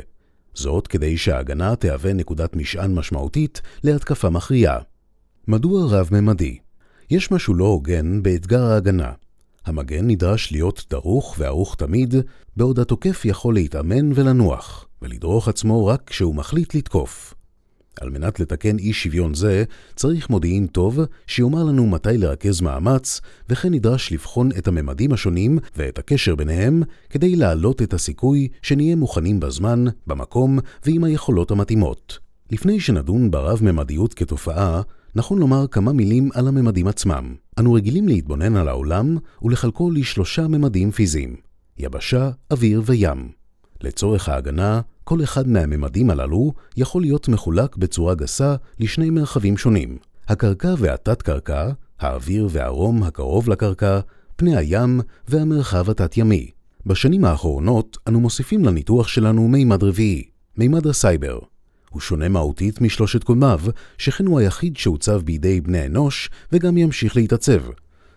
זאת 0.54 0.86
כדי 0.86 1.16
שההגנה 1.16 1.76
תהווה 1.76 2.12
נקודת 2.12 2.56
משען 2.56 2.94
משמעותית 2.94 3.60
להתקפה 3.84 4.30
מכריעה. 4.30 4.78
מדוע 5.48 5.86
רב-ממדי? 5.86 6.58
יש 7.10 7.30
משהו 7.30 7.54
לא 7.54 7.64
הוגן 7.64 8.22
באתגר 8.22 8.62
ההגנה. 8.62 9.12
המגן 9.66 10.06
נדרש 10.06 10.52
להיות 10.52 10.84
דרוך 10.90 11.34
וערוך 11.38 11.76
תמיד, 11.76 12.14
בעוד 12.56 12.78
התוקף 12.78 13.24
יכול 13.24 13.54
להתאמן 13.54 14.12
ולנוח. 14.14 14.86
ולדרוך 15.02 15.48
עצמו 15.48 15.86
רק 15.86 16.02
כשהוא 16.06 16.34
מחליט 16.34 16.74
לתקוף. 16.74 17.34
על 18.00 18.10
מנת 18.10 18.40
לתקן 18.40 18.78
אי 18.78 18.92
שוויון 18.92 19.34
זה, 19.34 19.64
צריך 19.96 20.30
מודיעין 20.30 20.66
טוב 20.66 20.98
שיאמר 21.26 21.64
לנו 21.64 21.86
מתי 21.86 22.18
לרכז 22.18 22.60
מאמץ, 22.60 23.20
וכן 23.48 23.74
נדרש 23.74 24.12
לבחון 24.12 24.50
את 24.58 24.68
הממדים 24.68 25.12
השונים 25.12 25.58
ואת 25.76 25.98
הקשר 25.98 26.34
ביניהם, 26.34 26.82
כדי 27.10 27.36
להעלות 27.36 27.82
את 27.82 27.94
הסיכוי 27.94 28.48
שנהיה 28.62 28.96
מוכנים 28.96 29.40
בזמן, 29.40 29.84
במקום 30.06 30.58
ועם 30.86 31.04
היכולות 31.04 31.50
המתאימות. 31.50 32.18
לפני 32.50 32.80
שנדון 32.80 33.30
ברב-ממדיות 33.30 34.14
כתופעה, 34.14 34.82
נכון 35.14 35.38
לומר 35.38 35.66
כמה 35.66 35.92
מילים 35.92 36.28
על 36.34 36.48
הממדים 36.48 36.86
עצמם. 36.86 37.34
אנו 37.58 37.72
רגילים 37.72 38.08
להתבונן 38.08 38.56
על 38.56 38.68
העולם 38.68 39.16
ולחלקו 39.42 39.90
לשלושה 39.90 40.48
ממדים 40.48 40.90
פיזיים. 40.90 41.36
יבשה, 41.78 42.30
אוויר 42.50 42.82
וים. 42.86 43.39
לצורך 43.82 44.28
ההגנה, 44.28 44.80
כל 45.04 45.22
אחד 45.22 45.48
מהממדים 45.48 46.10
הללו 46.10 46.52
יכול 46.76 47.02
להיות 47.02 47.28
מחולק 47.28 47.76
בצורה 47.76 48.14
גסה 48.14 48.54
לשני 48.80 49.10
מרחבים 49.10 49.56
שונים, 49.56 49.98
הקרקע 50.28 50.74
והתת-קרקע, 50.78 51.70
האוויר 52.00 52.48
והרום 52.50 53.02
הקרוב 53.02 53.48
לקרקע, 53.48 54.00
פני 54.36 54.56
הים 54.56 55.00
והמרחב 55.28 55.90
התת-ימי. 55.90 56.50
בשנים 56.86 57.24
האחרונות 57.24 57.98
אנו 58.08 58.20
מוסיפים 58.20 58.64
לניתוח 58.64 59.08
שלנו 59.08 59.48
מימד 59.48 59.82
רביעי, 59.82 60.24
מימד 60.56 60.86
הסייבר. 60.86 61.38
הוא 61.90 62.00
שונה 62.00 62.28
מהותית 62.28 62.80
משלושת 62.80 63.24
קודמיו, 63.24 63.60
שכן 63.98 64.26
הוא 64.26 64.38
היחיד 64.38 64.76
שעוצב 64.76 65.22
בידי 65.24 65.60
בני 65.60 65.86
אנוש 65.86 66.30
וגם 66.52 66.78
ימשיך 66.78 67.16
להתעצב. 67.16 67.60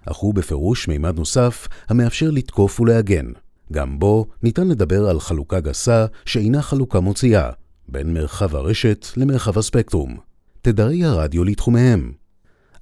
אך 0.05 0.15
הוא 0.15 0.33
בפירוש 0.33 0.87
מימד 0.87 1.17
נוסף 1.17 1.67
המאפשר 1.89 2.31
לתקוף 2.31 2.79
ולהגן. 2.79 3.25
גם 3.71 3.99
בו 3.99 4.25
ניתן 4.43 4.67
לדבר 4.67 5.09
על 5.09 5.19
חלוקה 5.19 5.59
גסה 5.59 6.05
שאינה 6.25 6.61
חלוקה 6.61 6.99
מוציאה, 6.99 7.49
בין 7.89 8.13
מרחב 8.13 8.55
הרשת 8.55 9.05
למרחב 9.17 9.57
הספקטרום. 9.57 10.17
תדרי 10.61 11.03
הרדיו 11.03 11.43
לתחומיהם. 11.43 12.11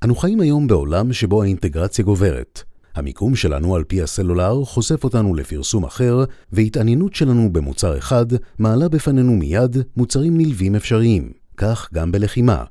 אנו 0.04 0.16
חיים 0.16 0.40
היום 0.40 0.68
בעולם 0.68 1.14
שבו 1.14 1.44
האינטגרציה 1.44 2.06
גוברת. 2.06 2.64
המיקום 2.96 3.36
שלנו 3.36 3.76
על 3.76 3.84
פי 3.84 4.02
הסלולר 4.02 4.64
חושף 4.66 5.04
אותנו 5.04 5.36
לפרסום 5.36 5.84
אחר, 5.84 6.24
והתעניינות 6.52 7.16
שלנו 7.16 7.54
במוצר 7.54 7.98
אחד 7.98 8.26
מעלה 8.60 8.90
בפנינו 8.90 9.34
מיד 9.34 9.78
מוצרים 9.98 10.38
נלווים 10.38 10.76
אפשריים, 10.76 11.32
כך 11.58 11.90
גם 11.94 12.12
בלחימה. 12.12 12.64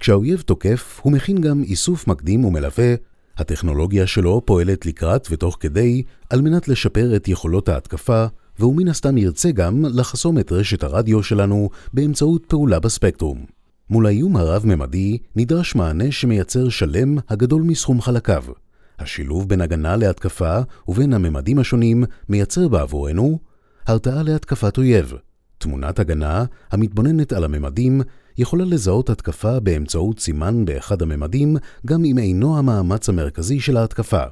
כשהאויב 0.00 0.40
תוקף, 0.40 1.00
הוא 1.02 1.12
מכין 1.12 1.40
גם 1.40 1.62
איסוף 1.62 2.08
מקדים 2.08 2.44
ומלווה, 2.44 2.94
הטכנולוגיה 3.38 4.06
שלו 4.06 4.42
פועלת 4.44 4.86
לקראת 4.86 5.28
ותוך 5.30 5.56
כדי 5.60 6.02
על 6.30 6.40
מנת 6.40 6.68
לשפר 6.68 7.16
את 7.16 7.28
יכולות 7.28 7.68
ההתקפה, 7.68 8.26
והוא 8.58 8.76
מן 8.76 8.88
הסתם 8.88 9.18
ירצה 9.18 9.50
גם 9.50 9.84
לחסום 9.84 10.38
את 10.38 10.52
רשת 10.52 10.82
הרדיו 10.82 11.22
שלנו 11.22 11.70
באמצעות 11.92 12.44
פעולה 12.46 12.80
בספקטרום. 12.80 13.44
מול 13.90 14.06
האיום 14.06 14.36
הרב-ממדי 14.36 15.18
נדרש 15.36 15.74
מענה 15.74 16.12
שמייצר 16.12 16.68
שלם 16.68 17.16
הגדול 17.28 17.62
מסכום 17.62 18.00
חלקיו. 18.00 18.44
השילוב 18.98 19.48
בין 19.48 19.60
הגנה 19.60 19.96
להתקפה 19.96 20.58
ובין 20.88 21.12
הממדים 21.12 21.58
השונים 21.58 22.04
מייצר 22.28 22.68
בעבורנו 22.68 23.38
הרתעה 23.86 24.22
להתקפת 24.22 24.78
אויב. 24.78 25.14
תמונת 25.58 25.98
הגנה 25.98 26.44
המתבוננת 26.70 27.32
על 27.32 27.44
הממדים 27.44 28.00
יכולה 28.38 28.64
לזהות 28.64 29.10
התקפה 29.10 29.60
באמצעות 29.60 30.20
סימן 30.20 30.64
באחד 30.64 31.02
הממדים 31.02 31.56
גם 31.86 32.04
אם 32.04 32.18
אינו 32.18 32.58
המאמץ 32.58 33.08
המרכזי 33.08 33.60
של 33.60 33.76
ההתקפה. 33.76 34.22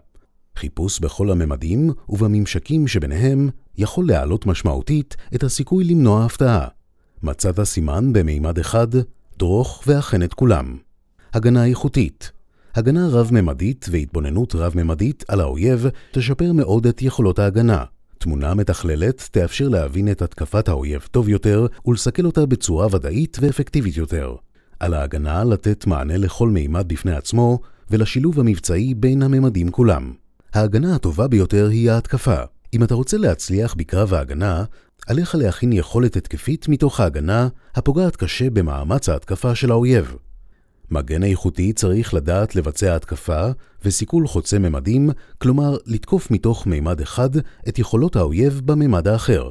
חיפוש 0.56 1.00
בכל 1.00 1.30
הממדים 1.30 1.90
ובממשקים 2.08 2.86
שביניהם 2.86 3.50
יכול 3.76 4.08
להעלות 4.08 4.46
משמעותית 4.46 5.16
את 5.34 5.42
הסיכוי 5.42 5.84
למנוע 5.84 6.24
הפתעה. 6.24 6.66
מצאת 7.22 7.62
סימן 7.62 8.12
במימד 8.12 8.58
אחד, 8.58 8.88
דרוך 9.38 9.82
ואכן 9.86 10.22
את 10.22 10.34
כולם. 10.34 10.76
הגנה 11.34 11.66
איכותית 11.66 12.32
הגנה 12.74 13.08
רב-ממדית 13.08 13.86
והתבוננות 13.90 14.54
רב-ממדית 14.54 15.24
על 15.28 15.40
האויב 15.40 15.86
תשפר 16.12 16.52
מאוד 16.52 16.86
את 16.86 17.02
יכולות 17.02 17.38
ההגנה. 17.38 17.84
תמונה 18.24 18.54
מתכללת 18.54 19.28
תאפשר 19.30 19.68
להבין 19.68 20.10
את 20.10 20.22
התקפת 20.22 20.68
האויב 20.68 21.08
טוב 21.10 21.28
יותר 21.28 21.66
ולסכל 21.86 22.26
אותה 22.26 22.46
בצורה 22.46 22.86
ודאית 22.90 23.36
ואפקטיבית 23.40 23.96
יותר. 23.96 24.34
על 24.80 24.94
ההגנה 24.94 25.44
לתת 25.44 25.86
מענה 25.86 26.16
לכל 26.16 26.48
מימד 26.48 26.88
בפני 26.88 27.12
עצמו 27.12 27.58
ולשילוב 27.90 28.40
המבצעי 28.40 28.94
בין 28.94 29.22
הממדים 29.22 29.70
כולם. 29.70 30.12
ההגנה 30.54 30.94
הטובה 30.94 31.28
ביותר 31.28 31.68
היא 31.68 31.90
ההתקפה. 31.90 32.36
אם 32.74 32.82
אתה 32.82 32.94
רוצה 32.94 33.16
להצליח 33.16 33.74
בקרב 33.74 34.14
ההגנה, 34.14 34.64
עליך 35.06 35.34
להכין 35.34 35.72
יכולת 35.72 36.16
התקפית 36.16 36.68
מתוך 36.68 37.00
ההגנה 37.00 37.48
הפוגעת 37.74 38.16
קשה 38.16 38.50
במאמץ 38.50 39.08
ההתקפה 39.08 39.54
של 39.54 39.70
האויב. 39.70 40.16
מגן 40.94 41.24
איכותי 41.24 41.72
צריך 41.72 42.14
לדעת 42.14 42.56
לבצע 42.56 42.96
התקפה 42.96 43.46
וסיכול 43.84 44.26
חוצה 44.26 44.58
ממדים, 44.58 45.10
כלומר 45.38 45.76
לתקוף 45.86 46.30
מתוך 46.30 46.66
מימד 46.66 47.00
אחד 47.00 47.30
את 47.68 47.78
יכולות 47.78 48.16
האויב 48.16 48.60
בממד 48.64 49.08
האחר. 49.08 49.48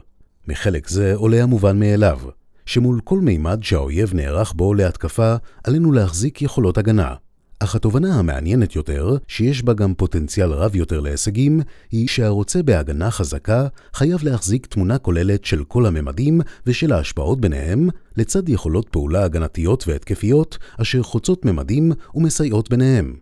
מחלק 0.48 0.88
זה 0.88 1.16
עולה 1.16 1.44
המובן 1.44 1.80
מאליו, 1.80 2.20
שמול 2.66 3.00
כל 3.04 3.20
מימד 3.20 3.60
שהאויב 3.64 4.14
נערך 4.14 4.54
בו 4.54 4.74
להתקפה, 4.74 5.36
עלינו 5.64 5.92
להחזיק 5.92 6.42
יכולות 6.42 6.78
הגנה. 6.78 7.14
אך 7.63 7.75
התובנה 7.75 8.20
המעניינת 8.20 8.75
יותר, 8.75 9.17
שיש 9.27 9.63
בה 9.63 9.74
גם 9.74 9.93
פוטנציאל 9.93 10.51
רב 10.51 10.75
יותר 10.75 11.00
להישגים, 11.00 11.62
היא 11.91 12.08
שהרוצה 12.08 12.63
בהגנה 12.63 13.12
חזקה 13.12 13.67
חייב 13.93 14.24
להחזיק 14.24 14.65
תמונה 14.65 14.98
כוללת 14.98 15.46
של 15.46 15.63
כל 15.63 15.86
הממדים 15.86 16.41
ושל 16.65 16.93
ההשפעות 16.93 17.41
ביניהם, 17.41 17.89
לצד 18.17 18.50
יכולות 18.50 18.89
פעולה 18.89 19.24
הגנתיות 19.24 19.88
והתקפיות 19.88 20.58
אשר 20.82 21.03
חוצות 21.03 21.46
ממדים 21.46 21.91
ומסייעות 22.15 22.70
ביניהם. 22.70 23.15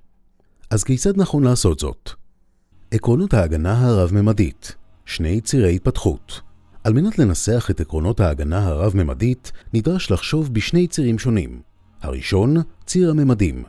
אז 0.70 0.84
כיצד 0.84 1.18
נכון 1.18 1.44
לעשות 1.44 1.80
זאת? 1.80 2.10
עקרונות 2.92 3.34
ההגנה 3.34 3.88
הרב-ממדית 3.88 4.76
שני 5.06 5.42
צירי 5.42 5.76
התפתחות 5.76 6.42
על 6.84 6.94
מנת 6.94 7.20
לנסח 7.20 7.68
את 7.72 7.82
עקרונות 7.82 8.20
ההגנה 8.20 8.68
הרב-ממדית, 8.68 9.52
נדרש 9.74 10.12
לחשוב 10.12 10.54
בשני 10.54 10.88
צירים 10.88 11.20
שונים. 11.20 11.62
הראשון, 12.02 12.56
ציר 12.86 13.10
הממדים, 13.10 13.64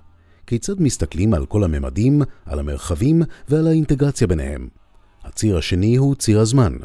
כיצד 0.47 0.81
מסתכלים 0.81 1.35
על 1.35 1.47
כל 1.47 1.65
הממדים, 1.65 2.23
על 2.47 2.59
המרחבים 2.59 3.23
ועל 3.49 3.67
האינטגרציה 3.67 4.27
ביניהם. 4.27 4.69
הציר 5.25 5.59
השני 5.59 5.97
הוא 5.97 6.15
ציר 6.15 6.41
הזמן. 6.41 6.77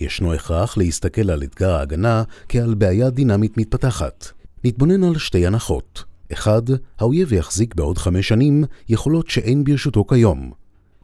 ישנו 0.00 0.34
הכרח 0.34 0.76
להסתכל 0.76 1.30
על 1.30 1.42
אתגר 1.42 1.70
ההגנה 1.70 2.22
כעל 2.48 2.74
בעיה 2.74 3.10
דינמית 3.10 3.56
מתפתחת. 3.56 4.28
נתבונן 4.64 5.04
על 5.04 5.18
שתי 5.18 5.46
הנחות. 5.46 6.04
אחד, 6.32 6.62
האויב 6.98 7.32
יחזיק 7.32 7.74
בעוד 7.74 7.98
חמש 7.98 8.28
שנים 8.28 8.64
יכולות 8.88 9.30
שאין 9.30 9.64
ברשותו 9.64 10.04
כיום. 10.06 10.52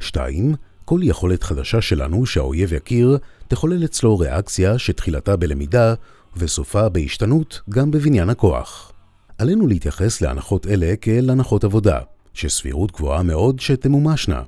שתיים, 0.00 0.54
כל 0.84 1.00
יכולת 1.02 1.42
חדשה 1.42 1.80
שלנו 1.80 2.26
שהאויב 2.26 2.73
יכיר, 2.73 3.18
תחולל 3.49 3.84
אצלו 3.84 4.18
ריאקציה 4.18 4.78
שתחילתה 4.78 5.37
בלמידה 5.37 5.94
וסופה 6.37 6.88
בהשתנות 6.88 7.61
גם 7.70 7.90
בבניין 7.90 8.30
הכוח. 8.30 8.93
עלינו 9.38 9.66
להתייחס 9.66 10.20
להנחות 10.20 10.66
אלה 10.66 10.96
כאל 11.00 11.30
הנחות 11.30 11.64
עבודה, 11.64 12.00
שסבירות 12.34 12.92
גבוהה 12.92 13.22
מאוד 13.22 13.60
שתמומשנה. 13.60 14.42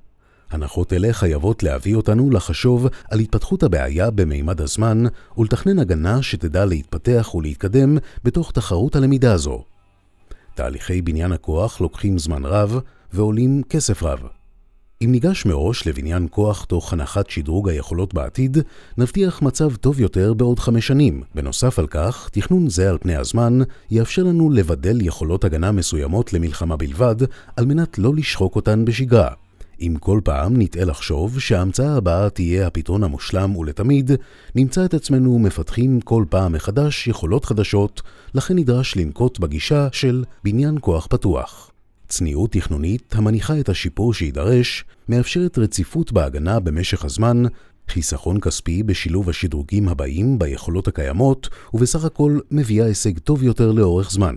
הנחות 0.51 0.93
אלה 0.93 1.13
חייבות 1.13 1.63
להביא 1.63 1.97
אותנו 1.97 2.31
לחשוב 2.31 2.87
על 3.11 3.19
התפתחות 3.19 3.63
הבעיה 3.63 4.11
במימד 4.11 4.61
הזמן 4.61 5.05
ולתכנן 5.39 5.79
הגנה 5.79 6.23
שתדע 6.23 6.65
להתפתח 6.65 7.35
ולהתקדם 7.35 7.99
בתוך 8.25 8.53
תחרות 8.53 8.97
הלמידה 8.97 9.33
הזו. 9.33 9.65
תהליכי 10.55 11.03
בניין 11.03 11.33
הכוח 11.33 11.81
לוקחים 11.81 12.19
זמן 12.19 12.45
רב 12.45 12.79
ועולים 13.13 13.63
כסף 13.71 14.03
רב. 14.03 14.21
אם 15.05 15.13
ניגש 15.13 15.47
מראש 15.47 15.87
לבניין 15.87 16.27
כוח 16.31 16.65
תוך 16.65 16.93
הנחת 16.93 17.31
שדרוג 17.31 17.69
היכולות 17.69 18.15
בעתיד, 18.15 18.59
נבטיח 18.99 19.43
מצב 19.43 19.77
טוב 19.77 20.01
יותר 20.01 20.35
בעוד 20.35 20.59
חמש 20.59 20.87
שנים. 20.87 21.23
בנוסף 21.35 21.79
על 21.79 21.87
כך, 21.87 22.29
תכנון 22.33 22.69
זה 22.69 22.91
על 22.91 22.99
פני 22.99 23.17
הזמן 23.17 23.59
יאפשר 23.91 24.23
לנו 24.23 24.51
לבדל 24.51 25.07
יכולות 25.07 25.45
הגנה 25.45 25.73
מסוימות 25.73 26.33
למלחמה 26.33 26.77
בלבד, 26.77 27.17
על 27.57 27.67
מנת 27.67 27.99
לא 27.99 28.15
לשחוק 28.15 28.57
אותן 28.57 28.85
בשגרה. 28.85 29.29
אם 29.81 29.95
כל 30.01 30.21
פעם 30.25 30.63
נטעה 30.63 30.85
לחשוב 30.85 31.41
שההמצאה 31.41 31.97
הבאה 31.97 32.31
תהיה 32.31 32.67
הפתרון 32.67 33.05
המושלם 33.05 33.57
ולתמיד, 33.57 34.11
נמצא 34.55 34.85
את 34.85 34.95
עצמנו 34.95 35.39
מפתחים 35.39 36.01
כל 36.01 36.25
פעם 36.31 36.53
מחדש 36.53 37.09
יכולות 37.09 37.45
חדשות, 37.45 38.03
לכן 38.35 38.57
נדרש 38.57 38.97
לנקוט 38.97 39.39
בגישה 39.39 39.89
של 39.93 40.25
בניין 40.45 40.79
כוח 40.81 41.07
פתוח. 41.11 41.71
צניעות 42.09 42.53
תכנונית 42.53 43.15
המניחה 43.17 43.61
את 43.61 43.69
השיפור 43.69 44.15
שיידרש, 44.15 44.85
מאפשרת 45.09 45.59
רציפות 45.59 46.13
בהגנה 46.13 46.61
במשך 46.61 47.05
הזמן, 47.05 47.43
חיסכון 47.89 48.41
כספי 48.41 48.83
בשילוב 48.83 49.29
השדרוגים 49.29 49.89
הבאים 49.89 50.39
ביכולות 50.39 50.89
הקיימות, 50.89 51.49
ובסך 51.75 52.05
הכל 52.05 52.39
מביאה 52.51 52.87
הישג 52.87 53.19
טוב 53.19 53.43
יותר 53.43 53.73
לאורך 53.73 54.11
זמן. 54.11 54.37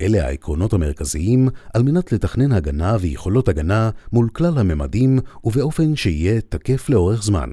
אלה 0.00 0.26
העקרונות 0.26 0.72
המרכזיים 0.72 1.48
על 1.74 1.82
מנת 1.82 2.12
לתכנן 2.12 2.52
הגנה 2.52 2.96
ויכולות 3.00 3.48
הגנה 3.48 3.90
מול 4.12 4.28
כלל 4.32 4.58
הממדים 4.58 5.18
ובאופן 5.44 5.96
שיהיה 5.96 6.40
תקף 6.40 6.88
לאורך 6.88 7.22
זמן. 7.22 7.50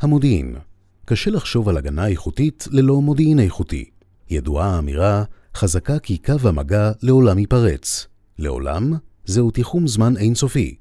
המודיעין 0.00 0.56
קשה 1.04 1.30
לחשוב 1.30 1.68
על 1.68 1.76
הגנה 1.76 2.06
איכותית 2.06 2.68
ללא 2.70 3.00
מודיעין 3.00 3.40
איכותי. 3.40 3.84
ידועה 4.30 4.74
האמירה, 4.74 5.24
חזקה 5.54 5.98
כי 5.98 6.18
קו 6.18 6.48
המגע 6.48 6.92
לעולם 7.02 7.38
ייפרץ. 7.38 8.06
לעולם 8.40 8.92
זהו 9.24 9.50
תיחום 9.50 9.86
זמן 9.86 10.16
אינסופי, 10.16 10.74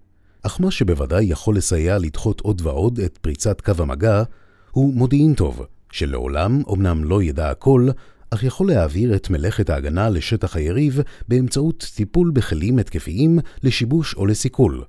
אך 0.44 0.62
מה 0.62 0.72
שבוודאי 0.72 1.26
יכול 1.26 1.58
לסייע 1.58 1.98
לדחות 1.98 2.42
עוד 2.42 2.62
ועוד 2.66 3.00
את 3.00 3.18
פריצת 3.18 3.62
קו 3.62 3.72
המגע, 3.78 4.24
הוא 4.72 4.94
מודיעין 4.94 5.34
טוב, 5.34 5.66
שלעולם 5.92 6.62
אמנם 6.74 7.04
לא 7.04 7.24
ידע 7.24 7.50
הכל, 7.50 7.88
אך 8.30 8.44
יכול 8.44 8.68
להעביר 8.68 9.16
את 9.16 9.30
מלאכת 9.30 9.70
ההגנה 9.70 10.10
לשטח 10.10 10.56
היריב 10.56 11.00
באמצעות 11.28 11.92
טיפול 11.96 12.32
בכלים 12.32 12.80
התקפיים 12.80 13.40
לשיבוש 13.64 14.14
או 14.14 14.26
לסיכול. 14.26 14.84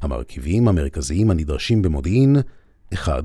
המרכיבים 0.00 0.68
המרכזיים 0.68 1.30
הנדרשים 1.30 1.82
במודיעין 1.82 2.36
1. 2.94 3.24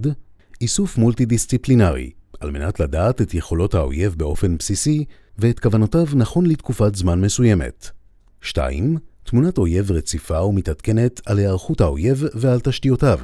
איסוף 0.62 0.98
מולטי-דיסציפלינרי, 0.98 2.12
על 2.40 2.52
מנת 2.52 2.80
לדעת 2.80 3.22
את 3.22 3.34
יכולות 3.34 3.74
האויב 3.74 4.16
באופן 4.18 4.58
בסיסי 4.58 5.06
ואת 5.38 5.60
כוונותיו 5.60 6.06
נכון 6.16 6.46
לתקופת 6.46 6.96
זמן 6.96 7.22
מסוימת. 7.22 7.99
2. 8.42 8.98
תמונת 9.24 9.58
אויב 9.58 9.92
רציפה 9.92 10.42
ומתעדכנת 10.42 11.22
על 11.26 11.40
היערכות 11.40 11.82
האויב 11.82 12.24
ועל 12.34 12.60
תשתיותיו. 12.60 13.20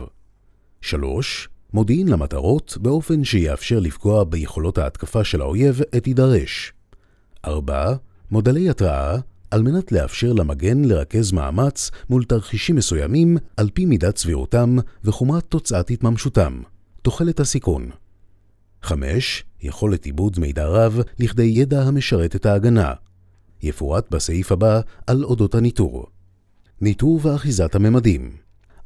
3. 0.81 1.49
מודיעין 1.73 2.07
למטרות 2.07 2.77
באופן 2.81 3.23
שיאפשר 3.23 3.79
לפגוע 3.79 4.23
ביכולות 4.23 4.77
ההתקפה 4.77 5.23
של 5.23 5.41
האויב 5.41 5.81
עת 5.91 6.07
יידרש. 6.07 6.73
4. 7.45 7.95
מודלי 8.31 8.69
התראה 8.69 9.17
על 9.51 9.61
מנת 9.61 9.91
לאפשר 9.91 10.33
למגן 10.33 10.85
לרכז 10.85 11.31
מאמץ 11.31 11.91
מול 12.09 12.23
תרחישים 12.23 12.75
מסוימים 12.75 13.37
על 13.57 13.69
פי 13.73 13.85
מידת 13.85 14.17
סבירותם 14.17 14.75
וחומרת 15.03 15.43
תוצאת 15.43 15.89
התממשותם. 15.89 16.61
תוחלת 17.01 17.39
הסיכון. 17.39 17.89
5. 18.81 19.43
יכולת 19.61 20.05
עיבוד 20.05 20.39
מידע 20.39 20.65
רב 20.65 20.99
לכדי 21.19 21.43
ידע 21.43 21.81
המשרת 21.81 22.35
את 22.35 22.45
ההגנה. 22.45 22.93
יפורט 23.65 24.11
בסעיף 24.11 24.51
הבא 24.51 24.81
על 25.07 25.23
אודות 25.23 25.55
הניטור. 25.55 26.05
ניטור 26.81 27.19
ואחיזת 27.23 27.75
הממדים. 27.75 28.31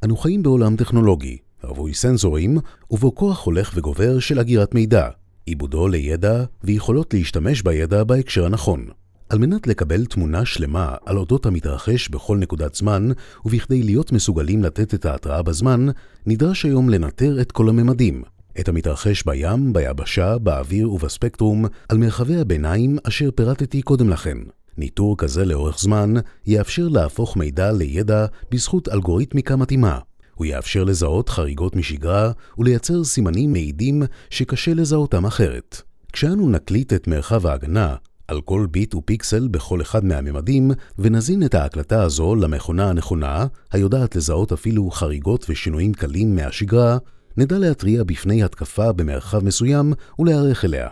אנו 0.04 0.16
חיים 0.16 0.42
בעולם 0.42 0.76
טכנולוגי, 0.76 1.38
רווי 1.64 1.94
סנסורים, 1.94 2.58
ובו 2.90 3.14
כוח 3.14 3.44
הולך 3.44 3.72
וגובר 3.74 4.18
של 4.18 4.40
אגירת 4.40 4.74
מידע, 4.74 5.08
עיבודו 5.46 5.88
לידע 5.88 6.44
ויכולות 6.64 7.14
להשתמש 7.14 7.62
בידע 7.62 8.04
בהקשר 8.04 8.46
הנכון. 8.46 8.86
על 9.28 9.38
מנת 9.38 9.66
לקבל 9.66 10.04
תמונה 10.04 10.44
שלמה 10.44 10.94
על 11.06 11.16
אודות 11.16 11.46
המתרחש 11.46 12.08
בכל 12.08 12.38
נקודת 12.38 12.74
זמן, 12.74 13.08
ובכדי 13.44 13.82
להיות 13.82 14.12
מסוגלים 14.12 14.62
לתת 14.62 14.94
את 14.94 15.04
ההתראה 15.04 15.42
בזמן, 15.42 15.86
נדרש 16.26 16.64
היום 16.64 16.88
לנטר 16.88 17.40
את 17.40 17.52
כל 17.52 17.68
הממדים, 17.68 18.22
את 18.60 18.68
המתרחש 18.68 19.22
בים, 19.22 19.72
ביבשה, 19.72 20.38
באוויר 20.38 20.92
ובספקטרום, 20.92 21.64
על 21.88 21.98
מרחבי 21.98 22.36
הביניים 22.36 22.98
אשר 23.04 23.30
פירטתי 23.30 23.82
קודם 23.82 24.08
לכן. 24.08 24.38
ניטור 24.78 25.16
כזה 25.18 25.44
לאורך 25.44 25.78
זמן 25.78 26.14
יאפשר 26.46 26.88
להפוך 26.88 27.36
מידע 27.36 27.72
לידע 27.72 28.26
בזכות 28.50 28.88
אלגוריתמיקה 28.88 29.56
מתאימה. 29.56 29.98
הוא 30.34 30.46
יאפשר 30.46 30.84
לזהות 30.84 31.28
חריגות 31.28 31.76
משגרה 31.76 32.32
ולייצר 32.58 33.04
סימנים 33.04 33.52
מעידים 33.52 34.02
שקשה 34.30 34.74
לזהותם 34.74 35.26
אחרת. 35.26 35.82
כשאנו 36.12 36.50
נקליט 36.50 36.92
את 36.92 37.08
מרחב 37.08 37.46
ההגנה, 37.46 37.96
על 38.28 38.40
כל 38.40 38.66
ביט 38.70 38.94
ופיקסל 38.94 39.48
בכל 39.48 39.80
אחד 39.80 40.04
מהממדים, 40.04 40.70
ונזין 40.98 41.42
את 41.42 41.54
ההקלטה 41.54 42.02
הזו 42.02 42.34
למכונה 42.34 42.90
הנכונה, 42.90 43.46
היודעת 43.72 44.16
לזהות 44.16 44.52
אפילו 44.52 44.90
חריגות 44.90 45.46
ושינויים 45.48 45.92
קלים 45.92 46.36
מהשגרה, 46.36 46.98
נדע 47.36 47.58
להתריע 47.58 48.04
בפני 48.04 48.42
התקפה 48.42 48.92
במרחב 48.92 49.44
מסוים 49.44 49.92
ולהיערך 50.18 50.64
אליה. 50.64 50.88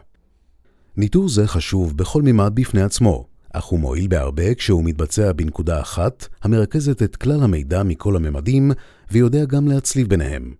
ניטור 0.97 1.29
זה 1.29 1.47
חשוב 1.47 1.97
בכל 1.97 2.23
מימד 2.23 2.53
בפני 2.55 2.83
עצמו, 2.83 3.28
אך 3.53 3.65
הוא 3.65 3.81
מועיל 3.81 4.09
בהרבה 4.09 4.55
כשהוא 4.55 4.85
מתבצע 4.85 5.33
בנקודה 5.33 5.81
אחת, 5.81 6.29
המרכזת 6.43 7.03
את 7.03 7.17
כלל 7.17 7.43
המידע 7.43 7.83
מכל 7.83 8.17
הממדים, 8.17 8.71
ויודע 9.11 9.45
גם 9.45 9.69
להצליב 9.69 10.09
ביניהם. 10.09 10.55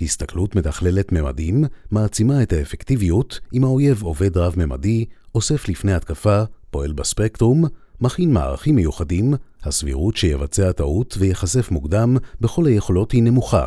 הסתכלות 0.00 0.56
מתכללת 0.56 1.12
ממדים 1.12 1.64
מעצימה 1.90 2.42
את 2.42 2.52
האפקטיביות 2.52 3.40
אם 3.54 3.64
האויב 3.64 4.02
עובד 4.02 4.36
רב-ממדי, 4.36 5.04
אוסף 5.34 5.68
לפני 5.68 5.94
התקפה, 5.94 6.42
פועל 6.70 6.92
בספקטרום, 6.92 7.64
מכין 8.00 8.32
מערכים 8.32 8.76
מיוחדים, 8.76 9.34
הסבירות 9.62 10.16
שיבצע 10.16 10.72
טעות 10.72 11.14
ויחשף 11.18 11.70
מוקדם 11.70 12.16
בכל 12.40 12.66
היכולות 12.66 13.12
היא 13.12 13.22
נמוכה. 13.22 13.66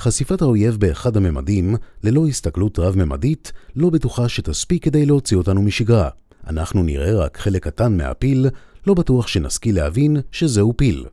חשיפת 0.00 0.42
האויב 0.42 0.76
באחד 0.76 1.16
הממדים, 1.16 1.74
ללא 2.02 2.26
הסתכלות 2.26 2.78
רב-ממדית, 2.78 3.52
לא 3.76 3.90
בטוחה 3.90 4.28
שתספיק 4.28 4.84
כדי 4.84 5.06
להוציא 5.06 5.36
אותנו 5.36 5.62
משגרה. 5.62 6.08
אנחנו 6.46 6.82
נראה 6.82 7.14
רק 7.14 7.36
חלק 7.36 7.64
קטן 7.64 7.96
מהפיל, 7.96 8.46
לא 8.86 8.94
בטוח 8.94 9.26
שנשכיל 9.26 9.76
להבין 9.76 10.16
שזהו 10.32 10.74
פיל. 10.76 11.06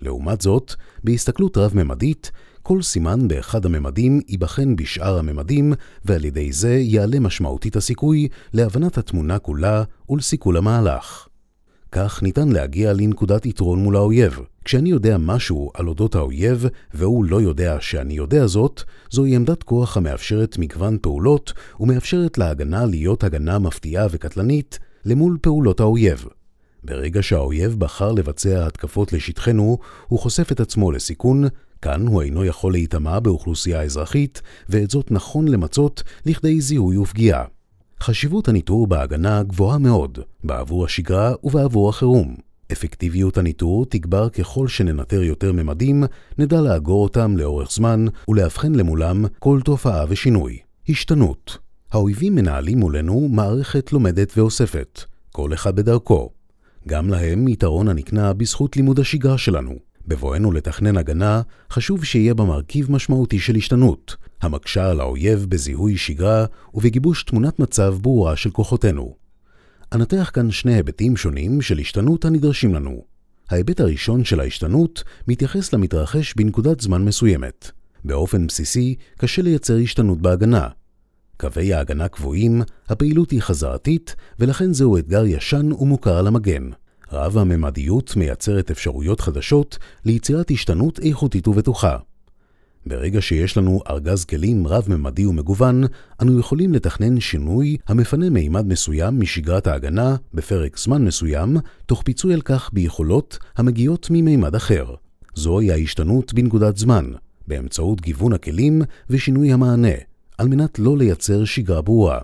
לעומת 0.00 0.40
זאת, 0.40 0.74
בהסתכלות 1.04 1.56
רב-ממדית, 1.56 2.30
כל 2.62 2.82
סימן 2.82 3.28
באחד 3.28 3.66
הממדים 3.66 4.20
ייבחן 4.28 4.76
בשאר 4.76 5.18
הממדים, 5.18 5.72
ועל 6.04 6.24
ידי 6.24 6.52
זה 6.52 6.74
יעלה 6.74 7.20
משמעותית 7.20 7.76
הסיכוי 7.76 8.28
להבנת 8.52 8.98
התמונה 8.98 9.38
כולה 9.38 9.82
ולסיכול 10.08 10.56
המהלך. 10.56 11.28
כך 11.92 12.22
ניתן 12.22 12.48
להגיע 12.48 12.92
לנקודת 12.92 13.46
יתרון 13.46 13.78
מול 13.78 13.96
האויב. 13.96 14.40
כשאני 14.64 14.88
יודע 14.90 15.16
משהו 15.18 15.70
על 15.74 15.88
אודות 15.88 16.14
האויב, 16.14 16.66
והוא 16.94 17.24
לא 17.24 17.40
יודע 17.40 17.76
שאני 17.80 18.14
יודע 18.14 18.46
זאת, 18.46 18.82
זוהי 19.10 19.36
עמדת 19.36 19.62
כוח 19.62 19.96
המאפשרת 19.96 20.58
מגוון 20.58 20.98
פעולות, 21.02 21.52
ומאפשרת 21.80 22.38
להגנה 22.38 22.86
להיות 22.86 23.24
הגנה 23.24 23.58
מפתיעה 23.58 24.06
וקטלנית 24.10 24.78
למול 25.04 25.38
פעולות 25.40 25.80
האויב. 25.80 26.24
ברגע 26.84 27.22
שהאויב 27.22 27.74
בחר 27.78 28.12
לבצע 28.12 28.66
התקפות 28.66 29.12
לשטחנו, 29.12 29.78
הוא 30.08 30.18
חושף 30.18 30.52
את 30.52 30.60
עצמו 30.60 30.92
לסיכון, 30.92 31.44
כאן 31.82 32.06
הוא 32.06 32.22
אינו 32.22 32.44
יכול 32.44 32.72
להיטמע 32.72 33.20
באוכלוסייה 33.20 33.82
אזרחית, 33.82 34.42
ואת 34.68 34.90
זאת 34.90 35.10
נכון 35.10 35.48
למצות 35.48 36.02
לכדי 36.26 36.60
זיהוי 36.60 36.96
ופגיעה. 36.96 37.44
חשיבות 38.00 38.48
הניטור 38.48 38.86
בהגנה 38.86 39.42
גבוהה 39.42 39.78
מאוד, 39.78 40.18
בעבור 40.44 40.84
השגרה 40.84 41.32
ובעבור 41.44 41.88
החירום. 41.88 42.36
אפקטיביות 42.72 43.38
הניטור 43.38 43.86
תגבר 43.86 44.28
ככל 44.28 44.68
שננטר 44.68 45.22
יותר 45.22 45.52
ממדים, 45.52 46.04
נדע 46.38 46.60
לאגור 46.60 47.02
אותם 47.02 47.36
לאורך 47.36 47.70
זמן 47.70 48.04
ולאבחן 48.28 48.74
למולם 48.74 49.24
כל 49.38 49.60
תופעה 49.64 50.04
ושינוי. 50.08 50.58
השתנות 50.88 51.58
האויבים 51.92 52.34
מנהלים 52.34 52.78
מולנו 52.78 53.28
מערכת 53.28 53.92
לומדת 53.92 54.32
ואוספת, 54.38 55.00
כל 55.32 55.54
אחד 55.54 55.76
בדרכו. 55.76 56.30
גם 56.88 57.08
להם 57.08 57.48
יתרון 57.48 57.88
הנקנה 57.88 58.32
בזכות 58.32 58.76
לימוד 58.76 59.00
השגרה 59.00 59.38
שלנו. 59.38 59.74
בבואנו 60.06 60.52
לתכנן 60.52 60.96
הגנה, 60.96 61.42
חשוב 61.70 62.04
שיהיה 62.04 62.34
בה 62.34 62.44
מרכיב 62.44 62.92
משמעותי 62.92 63.38
של 63.38 63.56
השתנות, 63.56 64.16
המקשה 64.42 64.90
על 64.90 65.00
האויב 65.00 65.46
בזיהוי 65.48 65.96
שגרה 65.96 66.44
ובגיבוש 66.74 67.22
תמונת 67.22 67.58
מצב 67.58 67.94
ברורה 68.02 68.36
של 68.36 68.50
כוחותינו. 68.50 69.23
אנתח 69.94 70.30
כאן 70.32 70.50
שני 70.50 70.74
היבטים 70.74 71.16
שונים 71.16 71.62
של 71.62 71.78
השתנות 71.78 72.24
הנדרשים 72.24 72.74
לנו. 72.74 73.02
ההיבט 73.50 73.80
הראשון 73.80 74.24
של 74.24 74.40
ההשתנות 74.40 75.04
מתייחס 75.28 75.72
למתרחש 75.72 76.34
בנקודת 76.34 76.80
זמן 76.80 77.04
מסוימת. 77.04 77.70
באופן 78.04 78.46
בסיסי, 78.46 78.94
קשה 79.18 79.42
לייצר 79.42 79.76
השתנות 79.76 80.20
בהגנה. 80.20 80.68
קווי 81.36 81.74
ההגנה 81.74 82.08
קבועים, 82.08 82.62
הפעילות 82.88 83.30
היא 83.30 83.40
חזרתית, 83.40 84.16
ולכן 84.38 84.72
זהו 84.72 84.98
אתגר 84.98 85.24
ישן 85.26 85.72
ומוכר 85.72 86.18
על 86.18 86.26
המגן. 86.26 86.70
רב 87.12 87.38
הממדיות 87.38 88.16
מייצרת 88.16 88.70
אפשרויות 88.70 89.20
חדשות 89.20 89.78
ליצירת 90.04 90.50
השתנות 90.50 90.98
איכותית 90.98 91.48
ובטוחה. 91.48 91.96
ברגע 92.86 93.20
שיש 93.20 93.56
לנו 93.56 93.80
ארגז 93.90 94.24
כלים 94.24 94.66
רב-ממדי 94.66 95.26
ומגוון, 95.26 95.84
אנו 96.22 96.38
יכולים 96.38 96.72
לתכנן 96.72 97.20
שינוי 97.20 97.76
המפנה 97.88 98.30
מימד 98.30 98.66
מסוים 98.66 99.20
משגרת 99.20 99.66
ההגנה 99.66 100.16
בפרק 100.34 100.78
זמן 100.78 101.04
מסוים, 101.04 101.56
תוך 101.86 102.02
פיצוי 102.02 102.34
על 102.34 102.40
כך 102.40 102.70
ביכולות 102.72 103.38
המגיעות 103.56 104.08
ממימד 104.10 104.54
אחר. 104.54 104.94
זוהי 105.34 105.72
ההשתנות 105.72 106.34
בנקודת 106.34 106.76
זמן, 106.76 107.12
באמצעות 107.46 108.00
גיוון 108.00 108.32
הכלים 108.32 108.82
ושינוי 109.10 109.52
המענה, 109.52 109.94
על 110.38 110.48
מנת 110.48 110.78
לא 110.78 110.98
לייצר 110.98 111.44
שגרה 111.44 111.82
ברורה. 111.82 112.18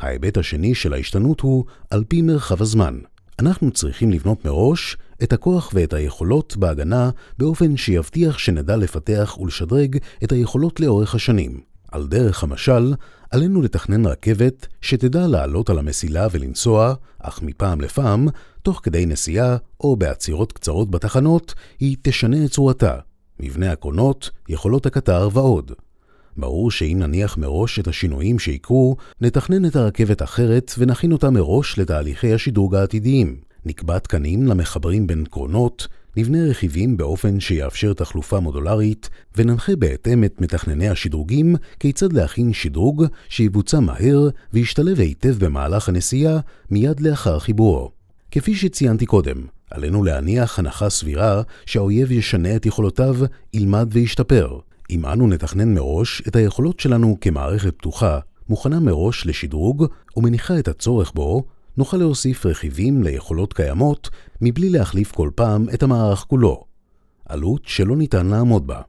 ההיבט 0.00 0.38
השני 0.38 0.74
של 0.74 0.92
ההשתנות 0.92 1.40
הוא 1.40 1.64
על 1.90 2.04
פי 2.08 2.22
מרחב 2.22 2.62
הזמן. 2.62 2.98
אנחנו 3.38 3.70
צריכים 3.70 4.10
לבנות 4.10 4.44
מראש 4.44 4.96
את 5.22 5.32
הכוח 5.32 5.70
ואת 5.74 5.92
היכולות 5.92 6.56
בהגנה 6.56 7.10
באופן 7.38 7.76
שיבטיח 7.76 8.38
שנדע 8.38 8.76
לפתח 8.76 9.38
ולשדרג 9.40 9.98
את 10.24 10.32
היכולות 10.32 10.80
לאורך 10.80 11.14
השנים. 11.14 11.60
על 11.92 12.06
דרך 12.06 12.42
המשל, 12.42 12.94
עלינו 13.30 13.62
לתכנן 13.62 14.06
רכבת 14.06 14.66
שתדע 14.80 15.26
לעלות 15.26 15.70
על 15.70 15.78
המסילה 15.78 16.26
ולנסוע, 16.32 16.94
אך 17.18 17.42
מפעם 17.42 17.80
לפעם, 17.80 18.28
תוך 18.62 18.80
כדי 18.82 19.06
נסיעה 19.06 19.56
או 19.80 19.96
בעצירות 19.96 20.52
קצרות 20.52 20.90
בתחנות, 20.90 21.54
היא 21.80 21.96
תשנה 22.02 22.44
את 22.44 22.50
צורתה, 22.50 22.98
מבנה 23.40 23.72
הקרונות, 23.72 24.30
יכולות 24.48 24.86
הקטר 24.86 25.28
ועוד. 25.32 25.72
ברור 26.36 26.70
שאם 26.70 26.96
נניח 27.00 27.38
מראש 27.38 27.78
את 27.78 27.88
השינויים 27.88 28.38
שיקרו, 28.38 28.96
נתכנן 29.20 29.64
את 29.64 29.76
הרכבת 29.76 30.22
אחרת 30.22 30.72
ונכין 30.78 31.12
אותה 31.12 31.30
מראש 31.30 31.78
לתהליכי 31.78 32.34
השדרוג 32.34 32.74
העתידיים. 32.74 33.36
נקבע 33.66 33.98
תקנים 33.98 34.46
למחברים 34.46 35.06
בין 35.06 35.24
קרונות, 35.24 35.88
נבנה 36.16 36.44
רכיבים 36.44 36.96
באופן 36.96 37.40
שיאפשר 37.40 37.92
תחלופה 37.92 38.40
מודולרית, 38.40 39.10
וננחה 39.36 39.76
בהתאם 39.76 40.24
את 40.24 40.40
מתכנני 40.40 40.88
השדרוגים 40.88 41.56
כיצד 41.80 42.12
להכין 42.12 42.52
שדרוג 42.52 43.04
שיבוצע 43.28 43.80
מהר 43.80 44.28
וישתלב 44.52 45.00
היטב 45.00 45.44
במהלך 45.44 45.88
הנסיעה 45.88 46.40
מיד 46.70 47.00
לאחר 47.00 47.38
חיבורו. 47.38 47.90
כפי 48.30 48.54
שציינתי 48.54 49.06
קודם, 49.06 49.36
עלינו 49.70 50.04
להניח 50.04 50.58
הנחה 50.58 50.90
סבירה 50.90 51.42
שהאויב 51.66 52.12
ישנה 52.12 52.56
את 52.56 52.66
יכולותיו, 52.66 53.16
ילמד 53.54 53.88
וישתפר. 53.92 54.58
אם 54.90 55.06
אנו 55.06 55.26
נתכנן 55.26 55.74
מראש 55.74 56.22
את 56.28 56.36
היכולות 56.36 56.80
שלנו 56.80 57.16
כמערכת 57.20 57.74
פתוחה, 57.78 58.18
מוכנה 58.48 58.80
מראש 58.80 59.26
לשדרוג 59.26 59.86
ומניחה 60.16 60.58
את 60.58 60.68
הצורך 60.68 61.12
בו, 61.14 61.44
נוכל 61.76 61.96
להוסיף 61.96 62.46
רכיבים 62.46 63.02
ליכולות 63.02 63.52
קיימות 63.52 64.10
מבלי 64.40 64.70
להחליף 64.70 65.12
כל 65.12 65.30
פעם 65.34 65.66
את 65.74 65.82
המערך 65.82 66.18
כולו. 66.18 66.64
עלות 67.24 67.62
שלא 67.64 67.96
ניתן 67.96 68.26
לעמוד 68.26 68.66
בה. 68.66 68.80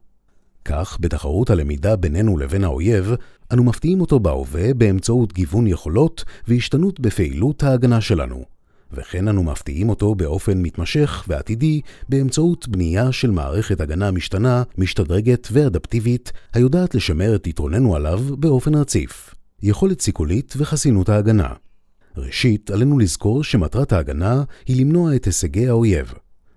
כך, 0.64 0.98
בתחרות 1.00 1.50
הלמידה 1.50 1.96
בינינו 1.96 2.38
לבין 2.38 2.64
האויב, 2.64 3.14
אנו 3.52 3.64
מפתיעים 3.64 4.00
אותו 4.00 4.20
בהווה 4.20 4.74
באמצעות 4.74 5.32
גיוון 5.32 5.66
יכולות 5.66 6.24
והשתנות 6.48 7.00
בפעילות 7.00 7.62
ההגנה 7.62 8.00
שלנו. 8.00 8.59
וכן 8.92 9.28
אנו 9.28 9.42
מפתיעים 9.42 9.88
אותו 9.88 10.14
באופן 10.14 10.62
מתמשך 10.62 11.24
ועתידי 11.28 11.80
באמצעות 12.08 12.68
בנייה 12.68 13.12
של 13.12 13.30
מערכת 13.30 13.80
הגנה 13.80 14.10
משתנה, 14.10 14.62
משתדרגת 14.78 15.48
ואדפטיבית, 15.52 16.32
היודעת 16.52 16.94
לשמר 16.94 17.36
את 17.36 17.46
יתרוננו 17.46 17.96
עליו 17.96 18.20
באופן 18.38 18.74
רציף. 18.74 19.34
יכולת 19.62 20.00
סיכולית 20.00 20.54
וחסינות 20.56 21.08
ההגנה. 21.08 21.48
ראשית, 22.16 22.70
עלינו 22.70 22.98
לזכור 22.98 23.44
שמטרת 23.44 23.92
ההגנה 23.92 24.42
היא 24.66 24.80
למנוע 24.80 25.16
את 25.16 25.24
הישגי 25.24 25.68
האויב. 25.68 26.12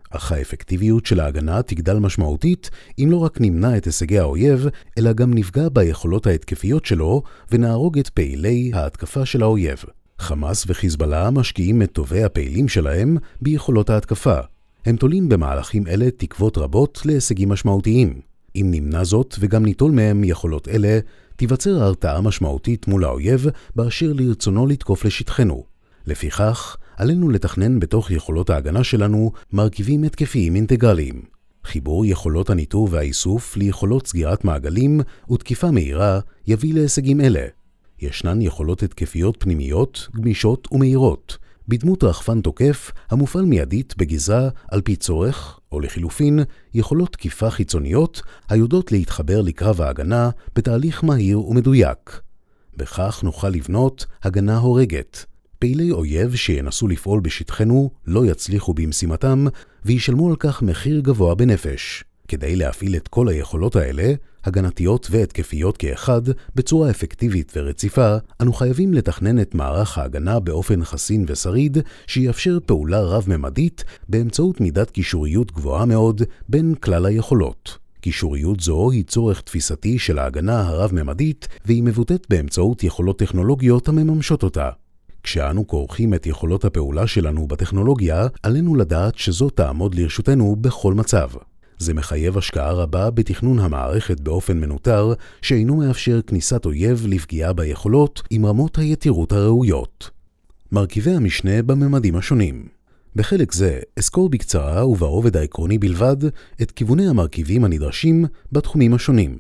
אך 0.10 0.32
האפקטיביות 0.32 1.06
של 1.06 1.20
ההגנה 1.20 1.62
תגדל 1.62 2.00
משמעותית 2.00 2.70
אם 3.00 3.08
לא 3.12 3.18
רק 3.18 3.42
נמנע 3.42 3.78
את 3.78 3.86
הישגי 3.86 4.20
האויב, 4.20 4.68
אלא 4.98 5.14
גם 5.14 5.34
נפגע 5.34 5.70
ביכולות 5.70 6.28
ההתקפיות 6.28 6.86
שלו 6.86 7.24
ונהרוג 7.52 8.00
את 8.00 8.10
פעילי 8.10 8.72
ההתקפה 8.74 9.26
של 9.26 9.44
האויב. 9.44 9.84
חמאס 10.20 10.66
וחיזבאללה 10.68 11.32
משקיעים 11.32 11.82
את 11.82 11.92
טובי 11.92 12.24
הפעילים 12.24 12.68
שלהם 12.68 13.18
ביכולות 13.42 13.90
ההתקפה. 13.90 14.38
הם 14.86 14.96
תולים 14.96 15.30
במהלכים 15.30 15.88
אלה 15.88 16.12
תקוות 16.18 16.58
רבות 16.58 17.02
להישגים 17.06 17.50
משמעותיים. 17.50 18.22
אם 18.56 18.68
נמנע 18.72 19.04
זאת 19.04 19.36
וגם 19.40 19.66
ניטול 19.66 19.92
מהם 19.92 20.24
יכולות 20.24 20.68
אלה, 20.68 21.00
תיווצר 21.36 21.84
הרתעה 21.84 22.22
משמעותית 22.22 22.88
מול 22.88 23.04
האויב 23.04 23.46
באשר 23.76 24.14
לרצונו 24.14 24.68
לתקוף 24.68 25.06
לשטחנו. 25.06 25.64
לפיכך, 26.06 26.78
עלינו 26.98 27.30
לתכנן 27.30 27.80
בתוך 27.80 28.12
יכולות 28.12 28.50
ההגנה 28.50 28.84
שלנו 28.84 29.32
מרכיבים 29.54 30.04
התקפיים 30.04 30.56
אינטגרליים. 30.56 31.22
חיבור 31.66 32.06
יכולות 32.06 32.50
הניטור 32.50 32.88
והאיסוף 32.92 33.58
ליכולות 33.58 34.08
סגירת 34.08 34.46
מעגלים 34.46 35.02
ותקיפה 35.32 35.72
מהירה 35.72 36.20
יביא 36.48 36.74
להישגים 36.74 37.22
אלה. 37.22 37.46
ישנן 38.04 38.42
יכולות 38.42 38.84
התקפיות 38.84 39.36
פנימיות, 39.40 40.08
גמישות 40.16 40.68
ומהירות, 40.72 41.38
בדמות 41.68 42.04
רחפן 42.04 42.42
תוקף 42.42 42.92
המופעל 43.10 43.46
מיידית 43.46 43.94
בגזרה 43.98 44.50
על 44.72 44.82
פי 44.82 44.96
צורך, 44.96 45.60
או 45.72 45.80
לחילופין, 45.80 46.40
יכולות 46.74 47.14
תקיפה 47.14 47.50
חיצוניות 47.50 48.22
היודעות 48.50 48.92
להתחבר 48.92 49.42
לקרב 49.42 49.82
ההגנה 49.82 50.30
בתהליך 50.56 51.04
מהיר 51.04 51.40
ומדויק. 51.40 52.22
בכך 52.78 53.24
נוכל 53.24 53.50
לבנות 53.50 54.06
הגנה 54.24 54.58
הורגת. 54.58 55.26
פעילי 55.60 55.92
אויב 55.92 56.36
שינסו 56.36 56.88
לפעול 56.88 57.20
בשטחנו 57.20 57.92
לא 58.08 58.26
יצליחו 58.26 58.74
במשימתם 58.74 59.46
וישלמו 59.86 60.30
על 60.30 60.36
כך 60.36 60.62
מחיר 60.62 61.00
גבוה 61.00 61.36
בנפש. 61.36 62.04
כדי 62.28 62.56
להפעיל 62.56 62.96
את 62.96 63.08
כל 63.08 63.28
היכולות 63.28 63.76
האלה, 63.76 64.14
הגנתיות 64.46 65.08
והתקפיות 65.12 65.78
כאחד, 65.78 66.22
בצורה 66.56 66.90
אפקטיבית 66.90 67.54
ורציפה, 67.56 68.16
אנו 68.42 68.54
חייבים 68.54 68.94
לתכנן 68.94 69.40
את 69.42 69.56
מערך 69.56 69.98
ההגנה 69.98 70.40
באופן 70.40 70.84
חסין 70.84 71.26
ושריד, 71.28 71.78
שיאפשר 72.08 72.58
פעולה 72.66 73.02
רב-ממדית 73.02 73.84
באמצעות 74.10 74.62
מידת 74.62 74.92
קישוריות 74.92 75.52
גבוהה 75.52 75.86
מאוד 75.86 76.22
בין 76.50 76.76
כלל 76.76 77.06
היכולות. 77.06 77.78
קישוריות 78.02 78.60
זו 78.60 78.92
היא 78.92 79.04
צורך 79.04 79.42
תפיסתי 79.42 80.00
של 80.00 80.20
ההגנה 80.20 80.68
הרב-ממדית, 80.68 81.48
והיא 81.66 81.84
מבוטאת 81.84 82.28
באמצעות 82.30 82.84
יכולות 82.84 83.20
טכנולוגיות 83.20 83.88
המממשות 83.88 84.44
אותה. 84.44 84.70
כשאנו 85.24 85.68
כורכים 85.68 86.14
את 86.14 86.26
יכולות 86.26 86.66
הפעולה 86.66 87.08
שלנו 87.08 87.48
בטכנולוגיה, 87.48 88.28
עלינו 88.44 88.76
לדעת 88.76 89.18
שזו 89.18 89.50
תעמוד 89.50 89.96
לרשותנו 89.96 90.56
בכל 90.56 90.94
מצב. 90.94 91.30
זה 91.78 91.94
מחייב 91.94 92.38
השקעה 92.38 92.72
רבה 92.72 93.10
בתכנון 93.10 93.60
המערכת 93.60 94.20
באופן 94.20 94.60
מנוטר, 94.60 95.14
שאינו 95.42 95.76
מאפשר 95.76 96.22
כניסת 96.28 96.66
אויב 96.66 97.06
לפגיעה 97.10 97.54
ביכולות 97.54 98.22
עם 98.30 98.46
רמות 98.46 98.78
היתירות 98.78 99.32
הראויות. 99.32 100.10
מרכיבי 100.72 101.12
המשנה 101.12 101.62
בממדים 101.62 102.16
השונים 102.16 102.68
בחלק 103.16 103.52
זה 103.52 103.80
אסקור 104.00 104.30
בקצרה 104.30 104.88
וברובד 104.88 105.38
העקרוני 105.38 105.78
בלבד 105.78 106.18
את 106.62 106.72
כיווני 106.72 107.08
המרכיבים 107.08 107.64
הנדרשים 107.64 108.26
בתחומים 108.52 108.94
השונים. 108.94 109.38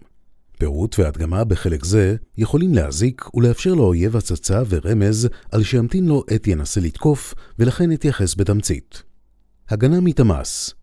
פירוט 0.57 0.99
והדגמה 0.99 1.43
בחלק 1.43 1.85
זה 1.85 2.15
יכולים 2.37 2.73
להזיק 2.73 3.35
ולאפשר 3.35 3.73
לאויב 3.73 4.17
הצצה 4.17 4.61
ורמז 4.69 5.29
על 5.51 5.63
שימתין 5.63 6.05
לו 6.05 6.23
עת 6.29 6.47
ינסה 6.47 6.81
לתקוף 6.81 7.33
ולכן 7.59 7.91
אתייחס 7.91 8.35
בתמצית. 8.35 9.03
הגנה 9.69 10.01
מתמ"ס 10.01 10.73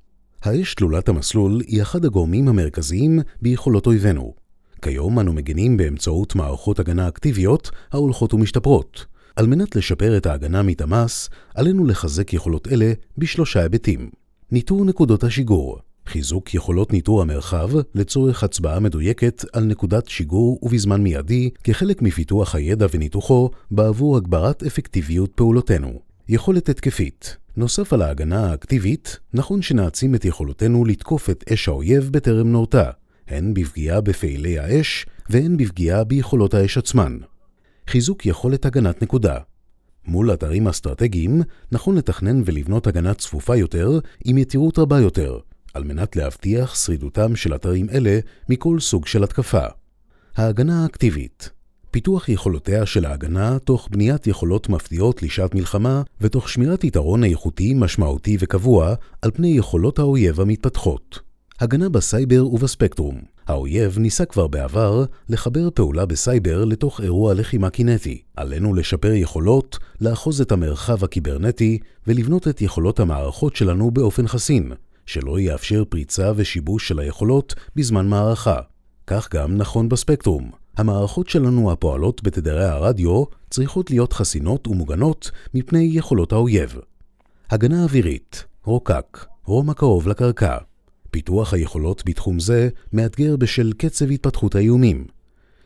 האש 0.43 0.75
תלולת 0.75 1.09
המסלול 1.09 1.61
היא 1.67 1.83
אחד 1.83 2.05
הגורמים 2.05 2.49
המרכזיים 2.49 3.21
ביכולות 3.43 3.87
אויבינו. 3.87 4.35
כיום 4.83 5.19
אנו 5.19 5.33
מגנים 5.33 5.77
באמצעות 5.77 6.35
מערכות 6.35 6.79
הגנה 6.79 7.09
אקטיביות 7.09 7.71
ההולכות 7.93 8.35
ומשתפרות. 8.35 9.07
על 9.37 9.47
מנת 9.47 9.77
לשפר 9.77 10.17
את 10.17 10.27
ההגנה 10.27 10.63
מתמ"ס, 10.63 11.31
עלינו 11.55 11.85
לחזק 11.85 12.35
יכולות 12.35 12.69
אלה 12.69 12.93
בשלושה 13.19 13.63
היבטים. 13.63 14.11
ניטור 14.53 14.85
נקודות 14.85 15.25
השיגור 15.25 15.79
חיזוק 16.07 16.55
יכולות 16.55 16.93
ניטור 16.93 17.23
המרחב 17.23 17.71
לצורך 17.95 18.45
הצבעה 18.45 18.81
מדויקת 18.81 19.45
על 19.53 19.65
נקודת 19.65 20.09
שיגור 20.09 20.59
ובזמן 20.63 21.03
מיידי 21.03 21.51
כחלק 21.65 22.03
מפיתוח 22.03 22.55
הידע 22.55 22.87
וניתוחו 22.93 23.51
בעבור 23.71 24.17
הגברת 24.17 24.63
אפקטיביות 24.63 25.33
פעולותינו. 25.35 26.01
יכולת 26.29 26.69
התקפית 26.69 27.37
נוסף 27.57 27.93
על 27.93 28.03
ההגנה 28.03 28.51
האקטיבית, 28.51 29.19
נכון 29.35 29.63
שנעצים 29.63 30.15
את 30.15 30.25
יכולותינו 30.25 30.85
לתקוף 30.85 31.31
את 31.31 31.45
אש 31.53 31.69
האויב 31.69 32.09
בטרם 32.13 32.53
נורתה, 32.53 32.91
הן 33.29 33.55
בפגיעה 33.55 34.01
בפעילי 34.01 34.59
האש 34.59 35.07
והן 35.31 35.57
בפגיעה 35.57 36.05
ביכולות 36.05 36.55
האש 36.55 36.79
עצמן. 36.79 37.19
חיזוק 37.87 38.27
יכולת 38.27 38.67
הגנת 38.67 39.03
נקודה 39.03 39.39
מול 40.07 40.33
אתרים 40.33 40.69
אסטרטגיים, 40.69 41.43
נכון 41.73 41.97
לתכנן 41.97 42.43
ולבנות 42.45 42.87
הגנה 42.87 43.15
צפופה 43.15 43.57
יותר 43.57 43.99
עם 44.25 44.39
יתירות 44.39 44.79
רבה 44.79 45.01
יותר, 45.01 45.39
על 45.75 45.85
מנת 45.85 46.17
להבטיח 46.17 46.75
שרידותם 46.75 47.37
של 47.37 47.55
אתרים 47.55 47.91
אלה 47.91 48.19
מכל 48.49 48.81
סוג 48.81 49.07
של 49.07 49.25
התקפה. 49.25 49.65
ההגנה 50.37 50.83
האקטיבית 50.83 51.51
פיתוח 51.91 52.29
יכולותיה 52.29 52.87
של 52.87 53.05
ההגנה 53.05 53.59
תוך 53.59 53.89
בניית 53.91 54.27
יכולות 54.27 54.69
מפתיעות 54.69 55.23
לשעת 55.23 55.55
מלחמה 55.55 56.03
ותוך 56.21 56.49
שמירת 56.49 56.85
יתרון 56.85 57.25
איכותי 57.25 57.75
משמעותי 57.75 58.37
וקבוע 58.41 58.95
על 59.23 59.31
פני 59.31 59.49
יכולות 59.49 59.99
האויב 59.99 60.41
המתפתחות. 60.41 61.19
הגנה 61.61 61.89
בסייבר 61.89 62.47
ובספקטרום 62.47 63.21
האויב 63.47 63.99
ניסה 63.99 64.25
כבר 64.25 64.47
בעבר 64.47 65.05
לחבר 65.29 65.69
פעולה 65.75 66.07
בסייבר 66.07 66.65
לתוך 66.65 67.01
אירוע 67.01 67.35
לחימה 67.35 67.71
קינטי. 67.71 68.23
עלינו 68.37 68.75
לשפר 68.75 69.13
יכולות, 69.13 69.79
לאחוז 70.01 70.41
את 70.41 70.53
המרחב 70.53 71.05
הקיברנטי 71.05 71.79
ולבנות 72.07 72.49
את 72.49 72.63
יכולות 72.63 73.01
המערכות 73.01 73.57
שלנו 73.57 73.91
באופן 73.91 74.29
חסין, 74.29 74.73
שלא 75.07 75.41
יאפשר 75.41 75.85
פריצה 75.89 76.33
ושיבוש 76.37 76.89
של 76.89 76.99
היכולות 76.99 77.55
בזמן 77.77 78.09
מערכה. 78.09 78.59
כך 79.07 79.35
גם 79.35 79.57
נכון 79.57 79.89
בספקטרום. 79.89 80.60
המערכות 80.81 81.29
שלנו 81.29 81.73
הפועלות 81.73 82.23
בתדרי 82.23 82.65
הרדיו 82.65 83.25
צריכות 83.51 83.91
להיות 83.91 84.13
חסינות 84.13 84.69
ומוגנות 84.69 85.31
מפני 85.55 85.91
יכולות 85.93 86.33
האויב. 86.33 86.77
הגנה 87.51 87.83
אווירית, 87.83 88.45
רוקק, 88.65 89.27
רום 89.45 89.71
הקרוב 89.71 90.09
לקרקע. 90.09 90.57
פיתוח 91.11 91.55
היכולות 91.55 92.03
בתחום 92.07 92.41
זה 92.41 92.69
מאתגר 92.93 93.37
בשל 93.37 93.73
קצב 93.79 94.11
התפתחות 94.11 94.55
האיומים. 94.55 95.07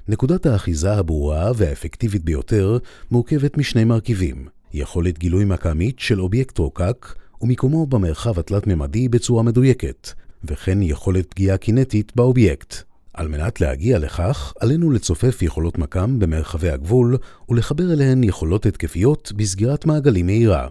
נקודת 0.08 0.46
האחיזה 0.46 0.92
הברורה 0.92 1.52
והאפקטיבית 1.56 2.24
ביותר 2.24 2.78
מורכבת 3.10 3.56
משני 3.56 3.84
מרכיבים, 3.84 4.48
יכולת 4.72 5.18
גילוי 5.18 5.44
מקמית 5.44 5.98
של 5.98 6.20
אובייקט 6.20 6.58
רוקק 6.58 7.14
ומיקומו 7.40 7.86
במרחב 7.86 8.38
התלת-ממדי 8.38 9.08
בצורה 9.08 9.42
מדויקת, 9.42 10.10
וכן 10.44 10.82
יכולת 10.82 11.26
פגיעה 11.30 11.56
קינטית 11.56 12.12
באובייקט. 12.16 12.93
על 13.14 13.28
מנת 13.28 13.60
להגיע 13.60 13.98
לכך, 13.98 14.52
עלינו 14.60 14.90
לצופף 14.90 15.42
יכולות 15.42 15.78
מקם 15.78 16.18
במרחבי 16.18 16.70
הגבול 16.70 17.16
ולחבר 17.48 17.92
אליהן 17.92 18.24
יכולות 18.24 18.66
התקפיות 18.66 19.32
בסגירת 19.36 19.86
מעגלים 19.86 20.26
מהירה. 20.26 20.68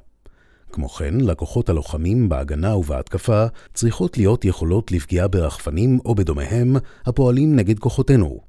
כמו 0.72 0.90
כן, 0.90 1.14
לקוחות 1.22 1.70
הלוחמים 1.70 2.30
בהגנה 2.30 2.76
ובהתקפה 2.76 3.46
צריכות 3.74 4.18
להיות 4.18 4.46
יכולות 4.46 4.92
לפגיעה 4.92 5.28
ברחפנים 5.28 6.00
או 6.06 6.16
בדומיהם 6.16 6.76
הפועלים 7.06 7.56
נגד 7.56 7.80
כוחותינו. 7.80 8.40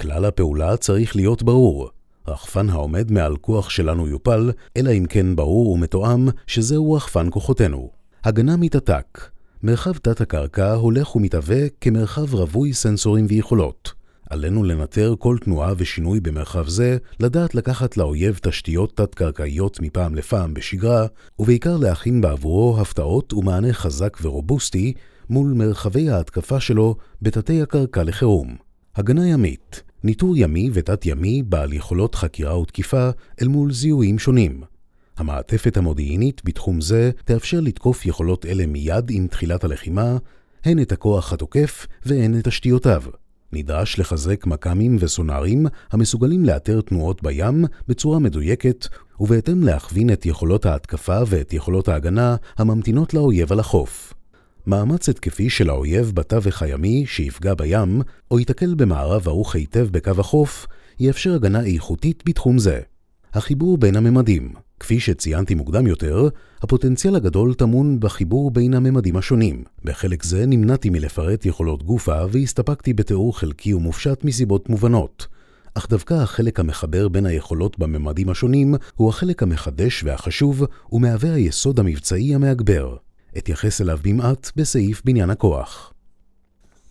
כלל 0.00 0.24
הפעולה 0.24 0.76
צריך 0.76 1.16
להיות 1.16 1.42
ברור. 1.42 1.90
רחפן 2.28 2.70
העומד 2.70 3.12
מעל 3.12 3.36
כוח 3.36 3.70
שלנו 3.70 4.08
יופל, 4.08 4.52
אלא 4.76 4.90
אם 4.90 5.04
כן 5.08 5.36
ברור 5.36 5.70
ומתואם 5.70 6.28
שזהו 6.46 6.92
רחפן 6.92 7.26
כוחותינו. 7.30 7.90
הגנה 8.24 8.56
מתעתק 8.56 9.35
מרחב 9.66 9.92
תת-הקרקע 9.92 10.72
הולך 10.72 11.16
ומתהווה 11.16 11.68
כמרחב 11.80 12.34
רווי 12.34 12.72
סנסורים 12.72 13.26
ויכולות. 13.28 13.92
עלינו 14.30 14.64
לנטר 14.64 15.14
כל 15.18 15.36
תנועה 15.40 15.72
ושינוי 15.76 16.20
במרחב 16.20 16.68
זה, 16.68 16.96
לדעת 17.20 17.54
לקחת 17.54 17.96
לאויב 17.96 18.38
תשתיות 18.42 18.96
תת-קרקעיות 18.96 19.80
מפעם 19.80 20.14
לפעם 20.14 20.54
בשגרה, 20.54 21.06
ובעיקר 21.38 21.76
להכין 21.76 22.20
בעבורו 22.20 22.80
הפתעות 22.80 23.32
ומענה 23.32 23.72
חזק 23.72 24.18
ורובוסטי 24.22 24.92
מול 25.30 25.52
מרחבי 25.52 26.10
ההתקפה 26.10 26.60
שלו 26.60 26.96
בתתי 27.22 27.62
הקרקע 27.62 28.02
לחירום. 28.02 28.56
הגנה 28.96 29.28
ימית, 29.28 29.82
ניטור 30.04 30.36
ימי 30.36 30.70
ותת-ימי 30.72 31.42
בעל 31.42 31.72
יכולות 31.72 32.14
חקירה 32.14 32.58
ותקיפה 32.58 33.10
אל 33.42 33.48
מול 33.48 33.72
זיהויים 33.72 34.18
שונים. 34.18 34.75
המעטפת 35.16 35.76
המודיעינית 35.76 36.42
בתחום 36.44 36.80
זה 36.80 37.10
תאפשר 37.24 37.60
לתקוף 37.60 38.06
יכולות 38.06 38.46
אלה 38.46 38.66
מיד 38.66 39.10
עם 39.10 39.26
תחילת 39.26 39.64
הלחימה, 39.64 40.16
הן 40.64 40.82
את 40.82 40.92
הכוח 40.92 41.32
התוקף 41.32 41.86
והן 42.06 42.38
את 42.38 42.44
תשתיותיו. 42.44 43.02
נדרש 43.52 43.98
לחזק 43.98 44.46
מכ"מים 44.46 44.96
וסונארים 45.00 45.66
המסוגלים 45.92 46.44
לאתר 46.44 46.80
תנועות 46.80 47.22
בים 47.22 47.64
בצורה 47.88 48.18
מדויקת, 48.18 48.86
ובהתאם 49.20 49.62
להכווין 49.62 50.12
את 50.12 50.26
יכולות 50.26 50.66
ההתקפה 50.66 51.18
ואת 51.26 51.52
יכולות 51.52 51.88
ההגנה 51.88 52.36
הממתינות 52.58 53.14
לאויב 53.14 53.52
על 53.52 53.60
החוף. 53.60 54.14
מאמץ 54.66 55.08
התקפי 55.08 55.50
של 55.50 55.70
האויב 55.70 56.12
בתווך 56.14 56.62
הימי 56.62 57.06
שיפגע 57.06 57.54
בים, 57.54 58.02
או 58.30 58.38
ייתקל 58.38 58.74
במערב 58.74 59.28
ערוך 59.28 59.54
היטב 59.54 59.88
בקו 59.90 60.12
החוף, 60.18 60.66
יאפשר 61.00 61.34
הגנה 61.34 61.64
איכותית 61.64 62.22
בתחום 62.26 62.58
זה. 62.58 62.80
החיבור 63.34 63.78
בין 63.78 63.96
הממדים 63.96 64.65
כפי 64.80 65.00
שציינתי 65.00 65.54
מוקדם 65.54 65.86
יותר, 65.86 66.28
הפוטנציאל 66.62 67.16
הגדול 67.16 67.54
טמון 67.54 68.00
בחיבור 68.00 68.50
בין 68.50 68.74
הממדים 68.74 69.16
השונים. 69.16 69.64
בחלק 69.84 70.22
זה 70.22 70.46
נמנעתי 70.46 70.90
מלפרט 70.90 71.46
יכולות 71.46 71.82
גופה 71.82 72.22
והסתפקתי 72.30 72.92
בתיאור 72.92 73.38
חלקי 73.38 73.74
ומופשט 73.74 74.24
מסיבות 74.24 74.68
מובנות. 74.68 75.26
אך 75.74 75.86
דווקא 75.90 76.14
החלק 76.14 76.60
המחבר 76.60 77.08
בין 77.08 77.26
היכולות 77.26 77.78
בממדים 77.78 78.28
השונים 78.28 78.74
הוא 78.94 79.08
החלק 79.08 79.42
המחדש 79.42 80.04
והחשוב 80.04 80.62
ומהווה 80.92 81.34
היסוד 81.34 81.80
המבצעי 81.80 82.34
המאגבר. 82.34 82.96
אתייחס 83.38 83.80
אליו 83.80 83.98
במעט 84.02 84.50
בסעיף 84.56 85.02
בניין 85.04 85.30
הכוח. 85.30 85.92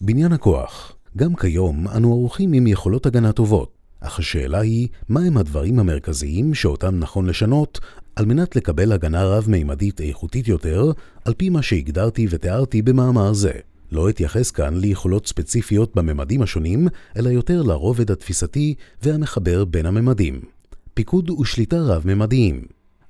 בניין 0.02 0.32
הכוח 0.32 0.96
גם 1.18 1.36
כיום 1.36 1.88
אנו 1.88 2.12
ערוכים 2.12 2.54
עם 2.54 2.68
יכולות 2.68 3.06
הגנה 3.06 3.32
טובות, 3.32 3.75
אך 4.06 4.20
השאלה 4.20 4.60
היא, 4.60 4.88
מהם 5.10 5.38
הדברים 5.38 5.80
המרכזיים 5.80 6.54
שאותם 6.54 7.00
נכון 7.00 7.26
לשנות 7.26 7.80
על 8.16 8.26
מנת 8.26 8.56
לקבל 8.56 8.92
הגנה 8.92 9.24
רב-מימדית 9.24 10.02
איכותית 10.02 10.48
יותר, 10.48 10.92
על 11.26 11.34
פי 11.34 11.50
מה 11.50 11.62
שהגדרתי 11.62 12.28
ותיארתי 12.30 12.82
במאמר 12.82 13.34
זה. 13.34 13.52
לא 13.92 14.10
אתייחס 14.10 14.52
כאן 14.52 14.78
ליכולות 14.78 15.28
ספציפיות 15.28 15.96
בממדים 15.96 16.42
השונים, 16.42 16.88
אלא 17.18 17.30
יותר 17.30 17.62
לרובד 17.62 18.12
התפיסתי 18.12 18.76
והמחבר 19.04 19.66
בין 19.66 19.86
הממדים. 19.86 20.42
פיקוד 20.94 21.30
ושליטה 21.30 21.78
רב-ממדיים. 21.82 22.62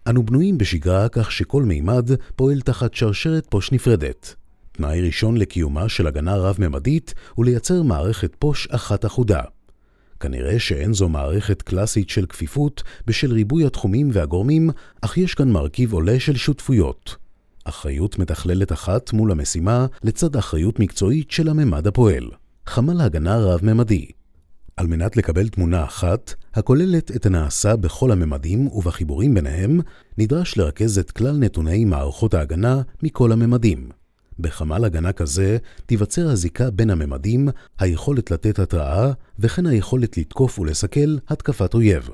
אנו 0.07 0.23
בנויים 0.23 0.57
בשגרה 0.57 1.09
כך 1.09 1.31
שכל 1.31 1.63
מימד 1.63 2.09
פועל 2.35 2.61
תחת 2.61 2.93
שרשרת 2.93 3.45
פוש 3.49 3.71
נפרדת. 3.71 4.35
תנאי 4.71 5.01
ראשון 5.01 5.37
לקיומה 5.37 5.89
של 5.89 6.07
הגנה 6.07 6.35
רב-ממדית 6.35 7.13
הוא 7.35 7.45
לייצר 7.45 7.83
מערכת 7.83 8.35
פוש 8.39 8.67
אחת 8.71 9.05
אחודה. 9.05 9.41
כנראה 10.25 10.59
שאין 10.59 10.93
זו 10.93 11.09
מערכת 11.09 11.61
קלאסית 11.61 12.09
של 12.09 12.25
כפיפות 12.25 12.83
בשל 13.07 13.33
ריבוי 13.33 13.65
התחומים 13.65 14.09
והגורמים, 14.13 14.69
אך 15.01 15.17
יש 15.17 15.33
כאן 15.33 15.51
מרכיב 15.51 15.93
עולה 15.93 16.19
של 16.19 16.35
שותפויות. 16.35 17.15
אחריות 17.65 18.19
מתכללת 18.19 18.71
אחת 18.71 19.13
מול 19.13 19.31
המשימה 19.31 19.85
לצד 20.03 20.35
אחריות 20.35 20.79
מקצועית 20.79 21.31
של 21.31 21.49
הממד 21.49 21.87
הפועל. 21.87 22.29
חמ"ל 22.67 23.01
הגנה 23.01 23.37
רב-ממדי. 23.37 24.05
על 24.77 24.87
מנת 24.87 25.17
לקבל 25.17 25.49
תמונה 25.49 25.83
אחת, 25.83 26.33
הכוללת 26.53 27.11
את 27.15 27.25
הנעשה 27.25 27.75
בכל 27.75 28.11
הממדים 28.11 28.67
ובחיבורים 28.67 29.33
ביניהם, 29.33 29.79
נדרש 30.17 30.57
לרכז 30.57 30.99
את 30.99 31.11
כלל 31.11 31.37
נתוני 31.37 31.85
מערכות 31.85 32.33
ההגנה 32.33 32.81
מכל 33.03 33.31
הממדים. 33.31 33.89
בחמ"ל 34.39 34.85
הגנה 34.85 35.11
כזה 35.11 35.57
תיווצר 35.85 36.29
הזיקה 36.29 36.71
בין 36.71 36.89
הממדים, 36.89 37.49
היכולת 37.79 38.31
לתת 38.31 38.59
התראה, 38.59 39.11
וכן 39.39 39.65
היכולת 39.65 40.17
לתקוף 40.17 40.59
ולסכל 40.59 41.17
התקפת 41.27 41.73
אויב. 41.73 42.09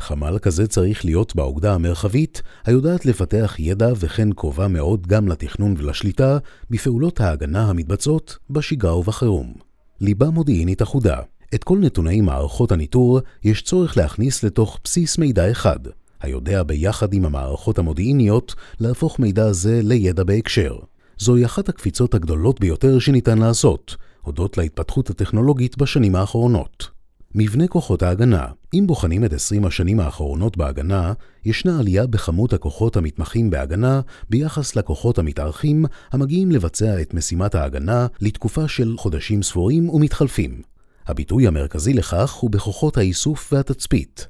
חמ"ל 0.00 0.38
כזה 0.38 0.66
צריך 0.66 1.04
להיות 1.04 1.36
באוגדה 1.36 1.74
המרחבית, 1.74 2.42
היודעת 2.64 3.06
לפתח 3.06 3.56
ידע 3.58 3.92
וכן 3.96 4.32
קרובה 4.32 4.68
מאוד 4.68 5.06
גם 5.06 5.28
לתכנון 5.28 5.74
ולשליטה 5.78 6.38
בפעולות 6.70 7.20
ההגנה 7.20 7.70
המתבצעות 7.70 8.38
בשגרה 8.50 8.96
ובחירום. 8.96 9.54
ליבה 10.00 10.30
מודיעינית 10.30 10.82
אחודה 10.82 11.20
את 11.54 11.64
כל 11.64 11.78
נתוני 11.78 12.20
מערכות 12.20 12.72
הניטור 12.72 13.20
יש 13.44 13.62
צורך 13.62 13.96
להכניס 13.96 14.42
לתוך 14.42 14.78
בסיס 14.84 15.18
מידע 15.18 15.50
אחד, 15.50 15.78
היודע 16.20 16.62
ביחד 16.62 17.14
עם 17.14 17.24
המערכות 17.24 17.78
המודיעיניות 17.78 18.54
להפוך 18.80 19.18
מידע 19.18 19.52
זה 19.52 19.80
לידע 19.82 20.24
בהקשר. 20.24 20.76
זוהי 21.18 21.44
אחת 21.44 21.68
הקפיצות 21.68 22.14
הגדולות 22.14 22.60
ביותר 22.60 22.98
שניתן 22.98 23.38
לעשות, 23.38 23.96
הודות 24.22 24.58
להתפתחות 24.58 25.10
הטכנולוגית 25.10 25.78
בשנים 25.78 26.16
האחרונות. 26.16 26.94
מבנה 27.34 27.68
כוחות 27.68 28.02
ההגנה 28.02 28.46
אם 28.74 28.84
בוחנים 28.86 29.24
את 29.24 29.32
20 29.32 29.64
השנים 29.64 30.00
האחרונות 30.00 30.56
בהגנה, 30.56 31.12
ישנה 31.44 31.78
עלייה 31.78 32.06
בכמות 32.06 32.52
הכוחות 32.52 32.96
המתמחים 32.96 33.50
בהגנה 33.50 34.00
ביחס 34.30 34.76
לכוחות 34.76 35.18
המתארחים 35.18 35.84
המגיעים 36.12 36.52
לבצע 36.52 37.00
את 37.00 37.14
משימת 37.14 37.54
ההגנה 37.54 38.06
לתקופה 38.20 38.68
של 38.68 38.94
חודשים 38.96 39.42
ספורים 39.42 39.88
ומתחלפים. 39.90 40.62
הביטוי 41.06 41.46
המרכזי 41.46 41.92
לכך 41.92 42.32
הוא 42.32 42.50
בכוחות 42.50 42.96
האיסוף 42.98 43.52
והתצפית. 43.52 44.28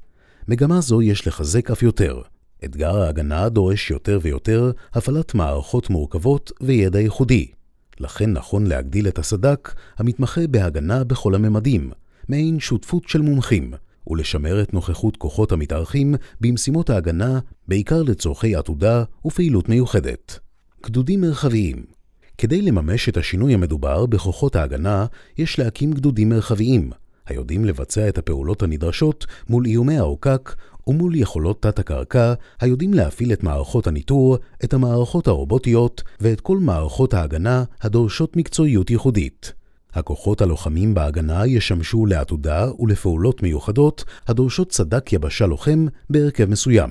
מגמה 0.48 0.80
זו 0.80 1.02
יש 1.02 1.26
לחזק 1.26 1.70
אף 1.70 1.82
יותר, 1.82 2.22
אתגר 2.64 2.96
ההגנה 2.96 3.48
דורש 3.48 3.90
יותר 3.90 4.18
ויותר 4.22 4.72
הפעלת 4.94 5.34
מערכות 5.34 5.90
מורכבות 5.90 6.52
וידע 6.60 7.00
ייחודי. 7.00 7.46
לכן 8.00 8.32
נכון 8.32 8.66
להגדיל 8.66 9.08
את 9.08 9.18
הסד"כ 9.18 9.74
המתמחה 9.98 10.46
בהגנה 10.46 11.04
בכל 11.04 11.34
הממדים, 11.34 11.90
מעין 12.28 12.60
שותפות 12.60 13.08
של 13.08 13.20
מומחים, 13.20 13.72
ולשמר 14.06 14.62
את 14.62 14.74
נוכחות 14.74 15.16
כוחות 15.16 15.52
המתארחים 15.52 16.14
במשימות 16.40 16.90
ההגנה, 16.90 17.38
בעיקר 17.68 18.02
לצורכי 18.02 18.56
עתודה 18.56 19.04
ופעילות 19.26 19.68
מיוחדת. 19.68 20.38
גדודים 20.86 21.20
מרחביים 21.20 21.84
כדי 22.38 22.62
לממש 22.62 23.08
את 23.08 23.16
השינוי 23.16 23.54
המדובר 23.54 24.06
בכוחות 24.06 24.56
ההגנה, 24.56 25.06
יש 25.38 25.58
להקים 25.58 25.92
גדודים 25.92 26.28
מרחביים, 26.28 26.90
היודעים 27.26 27.64
לבצע 27.64 28.08
את 28.08 28.18
הפעולות 28.18 28.62
הנדרשות 28.62 29.26
מול 29.48 29.66
איומי 29.66 29.98
העוקק 29.98 30.54
ומול 30.86 31.14
יכולות 31.14 31.62
תת-הקרקע 31.62 32.34
היודעים 32.60 32.94
להפעיל 32.94 33.32
את 33.32 33.42
מערכות 33.42 33.86
הניטור, 33.86 34.36
את 34.64 34.74
המערכות 34.74 35.28
הרובוטיות 35.28 36.02
ואת 36.20 36.40
כל 36.40 36.58
מערכות 36.58 37.14
ההגנה 37.14 37.64
הדורשות 37.82 38.36
מקצועיות 38.36 38.90
ייחודית. 38.90 39.52
הכוחות 39.92 40.42
הלוחמים 40.42 40.94
בהגנה 40.94 41.46
ישמשו 41.46 42.06
לעתודה 42.06 42.66
ולפעולות 42.78 43.42
מיוחדות 43.42 44.04
הדורשות 44.28 44.72
סדק 44.72 45.12
יבשה 45.12 45.46
לוחם 45.46 45.86
בהרכב 46.10 46.50
מסוים. 46.50 46.90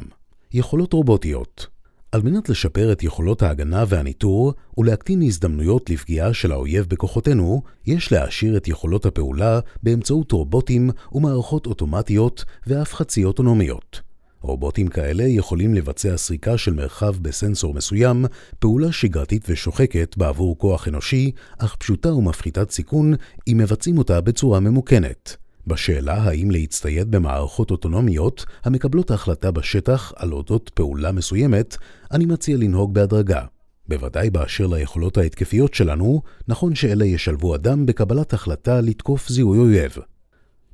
יכולות 0.54 0.94
רובוטיות 0.94 1.73
על 2.14 2.22
מנת 2.22 2.50
לשפר 2.50 2.92
את 2.92 3.04
יכולות 3.04 3.42
ההגנה 3.42 3.84
והניטור 3.88 4.54
ולהקטין 4.78 5.22
הזדמנויות 5.22 5.90
לפגיעה 5.90 6.34
של 6.34 6.52
האויב 6.52 6.86
בכוחותינו, 6.90 7.62
יש 7.86 8.12
להעשיר 8.12 8.58
את 8.58 8.68
יכולות 8.68 9.06
הפעולה 9.06 9.60
באמצעות 9.84 10.32
רובוטים 10.32 10.90
ומערכות 11.12 11.66
אוטומטיות 11.66 12.46
ואף 12.68 12.94
חצי 12.94 13.24
אוטונומיות. 13.24 14.02
רובוטים 14.42 14.88
כאלה 14.88 15.24
יכולים 15.24 15.74
לבצע 15.74 16.18
סריקה 16.18 16.58
של 16.58 16.74
מרחב 16.74 17.16
בסנסור 17.22 17.74
מסוים, 17.74 18.26
פעולה 18.60 18.92
שגרתית 18.92 19.46
ושוחקת 19.50 20.18
בעבור 20.18 20.58
כוח 20.58 20.88
אנושי, 20.88 21.32
אך 21.58 21.76
פשוטה 21.76 22.14
ומפחיתת 22.14 22.72
סיכון 22.72 23.14
אם 23.48 23.58
מבצעים 23.58 23.98
אותה 23.98 24.22
בצורה 24.22 24.60
ממוכנת. 24.60 25.43
בשאלה 25.68 26.14
האם 26.14 26.52
להצטייד 26.52 27.12
במערכות 27.12 27.72
אוטונומיות 27.72 28.46
המקבלות 28.64 29.12
החלטה 29.12 29.52
בשטח 29.52 30.14
על 30.16 30.34
אודות 30.34 30.72
פעולה 30.74 31.12
מסוימת, 31.12 31.78
אני 32.12 32.26
מציע 32.26 32.58
לנהוג 32.58 32.94
בהדרגה. 32.94 33.46
בוודאי 33.88 34.30
באשר 34.30 34.68
ליכולות 34.68 35.18
ההתקפיות 35.18 35.74
שלנו, 35.74 36.22
נכון 36.48 36.76
שאלה 36.76 37.06
ישלבו 37.06 37.56
אדם 37.56 37.86
בקבלת 37.86 38.34
החלטה 38.34 38.82
לתקוף 38.82 39.30
זיהוי 39.30 39.58
אויב. 39.60 39.98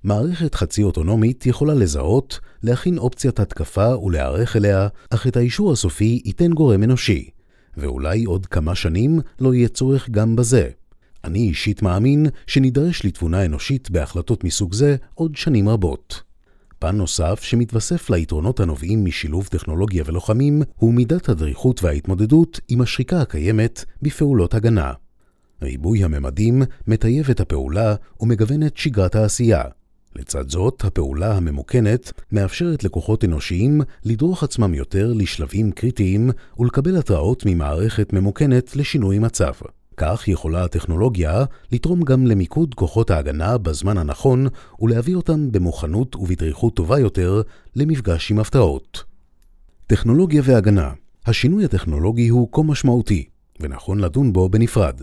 מערכת 0.04 0.56
חצי 0.56 0.84
אוטונומית 0.84 1.46
יכולה 1.46 1.74
לזהות, 1.74 2.40
להכין 2.64 2.98
אופציית 2.98 3.40
התקפה 3.40 3.98
ולהיערך 3.98 4.56
אליה, 4.56 4.88
אך 5.10 5.28
את 5.28 5.38
האישור 5.38 5.72
הסופי 5.72 6.22
ייתן 6.26 6.54
גורם 6.54 6.84
אנושי, 6.84 7.30
ואולי 7.78 8.24
עוד 8.24 8.46
כמה 8.46 8.76
שנים 8.76 9.20
לא 9.40 9.54
יהיה 9.54 9.68
צורך 9.68 10.10
גם 10.10 10.36
בזה. 10.36 10.70
אני 11.24 11.40
אישית 11.40 11.82
מאמין 11.82 12.26
שנידרש 12.48 13.06
לתבונה 13.06 13.46
אנושית 13.46 13.90
בהחלטות 13.90 14.44
מסוג 14.44 14.74
זה 14.74 14.96
עוד 15.14 15.36
שנים 15.36 15.70
רבות. 15.70 16.24
פן 16.80 16.96
נוסף 16.96 17.40
שמתווסף 17.44 18.10
ליתרונות 18.10 18.60
הנובעים 18.60 19.06
משילוב 19.06 19.48
טכנולוגיה 19.48 20.04
ולוחמים 20.08 20.62
הוא 20.76 20.94
מידת 20.94 21.30
הדריכות 21.30 21.84
וההתמודדות 21.84 22.60
עם 22.68 22.82
השחיקה 22.82 23.22
הקיימת 23.22 23.86
בפעולות 24.02 24.54
הגנה. 24.54 24.94
ריבוי 25.62 26.04
הממדים 26.04 26.62
מטייב 26.88 27.30
את 27.30 27.40
הפעולה 27.40 27.96
ומגוון 28.20 28.64
את 28.64 28.78
שגרת 28.78 29.16
העשייה. 29.16 29.64
לצד 30.16 30.50
זאת, 30.50 30.86
הפעולה 30.86 31.38
הממוכנת 31.38 32.12
מאפשרת 32.32 32.84
לכוחות 32.84 33.26
אנושיים 33.26 33.82
לדרוך 34.06 34.44
עצמם 34.44 34.74
יותר 34.74 35.14
לשלבים 35.14 35.72
קריטיים 35.72 36.30
ולקבל 36.60 36.98
התראות 36.98 37.44
ממערכת 37.46 38.14
ממוכנת 38.14 38.76
לשינוי 38.76 39.20
מצב. 39.20 39.54
כך 40.02 40.28
יכולה 40.28 40.64
הטכנולוגיה 40.64 41.44
לתרום 41.72 42.02
גם 42.02 42.28
למיקוד 42.28 42.76
כוחות 42.76 43.12
ההגנה 43.12 43.58
בזמן 43.58 43.98
הנכון 43.98 44.48
ולהביא 44.80 45.16
אותם 45.16 45.52
במוכנות 45.52 46.16
ובדריכות 46.16 46.76
טובה 46.76 47.00
יותר 47.00 47.42
למפגש 47.76 48.32
עם 48.32 48.40
הפתעות. 48.40 49.04
טכנולוגיה 49.88 50.42
והגנה 50.46 50.92
השינוי 51.26 51.66
הטכנולוגי 51.66 52.28
הוא 52.28 52.50
כה 52.52 52.64
משמעותי, 52.64 53.26
ונכון 53.60 54.00
לדון 54.00 54.34
בו 54.34 54.50
בנפרד. 54.50 55.02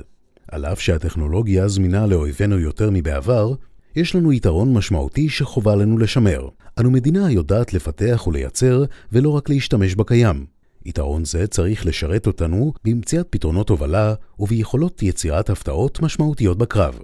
על 0.50 0.64
אף 0.64 0.80
שהטכנולוגיה 0.80 1.68
זמינה 1.68 2.06
לאויבינו 2.06 2.58
יותר 2.58 2.90
מבעבר, 2.92 3.54
יש 3.96 4.14
לנו 4.14 4.32
יתרון 4.32 4.74
משמעותי 4.74 5.28
שחובה 5.28 5.76
לנו 5.76 5.98
לשמר. 5.98 6.48
אנו 6.80 6.90
מדינה 6.90 7.26
היודעת 7.26 7.74
לפתח 7.74 8.26
ולייצר, 8.26 8.84
ולא 9.12 9.28
רק 9.28 9.48
להשתמש 9.48 9.94
בקיים. 9.94 10.55
יתרון 10.86 11.24
זה 11.24 11.46
צריך 11.46 11.86
לשרת 11.86 12.26
אותנו 12.26 12.72
במציאת 12.84 13.26
פתרונות 13.30 13.68
הובלה 13.68 14.14
וביכולות 14.38 15.02
יצירת 15.02 15.50
הפתעות 15.50 16.02
משמעותיות 16.02 16.58
בקרב. 16.58 16.98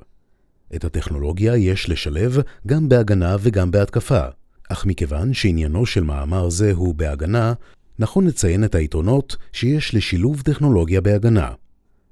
את 0.74 0.84
הטכנולוגיה 0.84 1.56
יש 1.56 1.90
לשלב 1.90 2.38
גם 2.66 2.88
בהגנה 2.88 3.36
וגם 3.40 3.70
בהתקפה, 3.70 4.22
אך 4.68 4.86
מכיוון 4.86 5.34
שעניינו 5.34 5.86
של 5.86 6.02
מאמר 6.02 6.48
זה 6.48 6.72
הוא 6.72 6.94
בהגנה, 6.94 7.52
נכון 7.98 8.26
לציין 8.26 8.64
את 8.64 8.74
היתרונות 8.74 9.36
שיש 9.52 9.94
לשילוב 9.94 10.42
טכנולוגיה 10.42 11.00
בהגנה. 11.00 11.50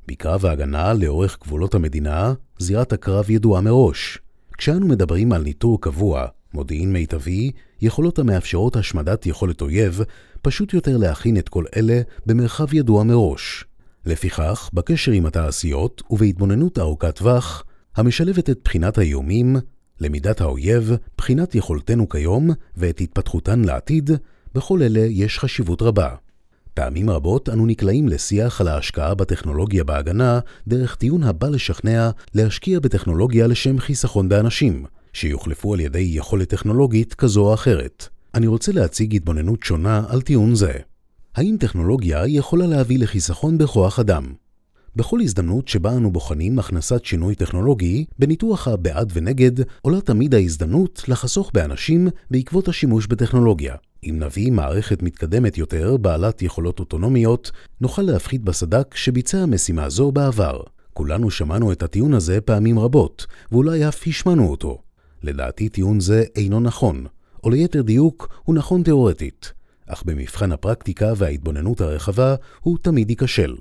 בקרב 0.09 0.47
ההגנה 0.47 0.95
לאורך 0.95 1.39
גבולות 1.43 1.75
המדינה, 1.75 2.35
זירת 2.59 2.93
הקרב 2.93 3.31
ידועה 3.31 3.61
מראש. 3.61 4.19
כשאנו 4.59 4.87
מדברים 4.87 5.33
על 5.33 5.43
ניטור 5.43 5.81
קבוע, 5.81 6.27
מודיעין 6.55 6.93
מיטבי, 6.93 7.51
יכולות 7.81 8.19
המאפשרות 8.19 8.77
השמדת 8.77 9.27
יכולת 9.27 9.61
אויב, 9.61 10.01
פשוט 10.43 10.75
יותר 10.75 10.97
להכין 10.97 11.37
את 11.37 11.49
כל 11.49 11.65
אלה 11.77 12.01
במרחב 12.27 12.75
ידוע 12.75 13.05
מראש. 13.05 13.65
לפיכך, 14.07 14.71
בקשר 14.73 15.13
עם 15.13 15.27
התעשיות 15.27 16.03
ובהתבוננות 16.11 16.79
ארוכת 16.79 17.17
טווח, 17.17 17.65
המשלבת 17.97 18.51
את 18.51 18.59
בחינת 18.65 18.99
האיומים, 18.99 19.57
למידת 20.01 20.41
האויב, 20.41 20.93
בחינת 21.17 21.55
יכולתנו 21.55 22.09
כיום 22.09 22.51
ואת 22.77 23.01
התפתחותן 23.01 23.61
לעתיד, 23.61 24.11
בכל 24.55 24.83
אלה 24.83 25.01
יש 25.01 25.39
חשיבות 25.39 25.83
רבה. 25.83 26.15
פעמים 26.75 27.11
רבות 27.11 27.49
אנו 27.49 27.67
נקלעים 27.67 28.09
לשיח 28.09 28.61
על 28.61 28.69
ההשקעה 28.69 29.15
בטכנולוגיה 29.15 29.85
בהגנה 29.85 30.41
דרך 30.69 30.97
טיעון 30.97 31.23
הבא 31.23 31.49
לשכנע 31.49 32.11
להשקיע 32.35 32.81
בטכנולוגיה 32.81 33.47
לשם 33.47 33.79
חיסכון 33.79 34.29
באנשים, 34.29 34.85
שיוחלפו 35.13 35.75
על 35.75 35.81
ידי 35.81 36.11
יכולת 36.13 36.49
טכנולוגית 36.49 37.15
כזו 37.15 37.49
או 37.49 37.55
אחרת. 37.55 38.09
אני 38.35 38.47
רוצה 38.47 38.73
להציג 38.73 39.17
התבוננות 39.17 39.63
שונה 39.63 40.05
על 40.09 40.23
טיעון 40.23 40.55
זה. 40.55 40.73
האם 41.35 41.57
טכנולוגיה 41.61 42.27
יכולה 42.27 42.67
להביא 42.67 42.99
לחיסכון 42.99 43.59
בכוח 43.59 43.99
אדם? 43.99 44.33
בכל 44.97 45.21
הזדמנות 45.21 45.69
שבה 45.69 45.97
אנו 45.97 46.13
בוחנים 46.13 46.59
הכנסת 46.59 47.05
שינוי 47.05 47.35
טכנולוגי, 47.35 48.05
בניתוח 48.19 48.69
הבעד 48.69 49.13
ונגד, 49.15 49.53
עולה 49.83 50.01
תמיד 50.01 50.35
ההזדמנות 50.35 51.03
לחסוך 51.09 51.51
באנשים 51.55 52.09
בעקבות 52.31 52.69
השימוש 52.69 53.07
בטכנולוגיה. 53.07 53.75
אם 54.05 54.17
נביא 54.19 54.53
מערכת 54.53 55.03
מתקדמת 55.03 55.59
יותר, 55.59 55.97
בעלת 55.97 56.43
יכולות 56.43 56.81
אוטונומיות, 56.81 57.51
נוכל 57.81 58.03
להפחית 58.03 58.43
בסדק 58.43 58.95
שביצע 58.95 59.47
משימה 59.47 59.89
זו 59.89 60.13
בעבר. 60.13 60.61
כולנו 60.93 61.31
שמענו 61.31 61.73
את 61.73 61.83
הטיעון 61.83 62.15
הזה 62.15 62.41
פעמים 62.41 62.79
רבות, 62.79 63.27
ואולי 63.53 63.89
אף 63.89 64.07
השמענו 64.07 64.51
אותו. 64.51 64.79
לדעתי 65.23 65.69
טיעון 65.69 66.01
זה 66.01 66.25
אינו 66.37 66.61
נכון, 66.61 67.07
או 67.45 67.51
ליתר 67.51 67.83
דיוק, 67.83 68.41
הוא 68.45 68.55
נכון 68.55 68.83
תאורטית, 68.83 69.53
אך 69.87 70.03
במבחן 70.07 70.53
הפרקטיקה 70.53 71.13
וההתבוננות 71.17 71.81
הרחבה, 71.81 72.35
הוא 72.61 72.79
תמיד 72.83 73.11
ייכשל. 73.11 73.57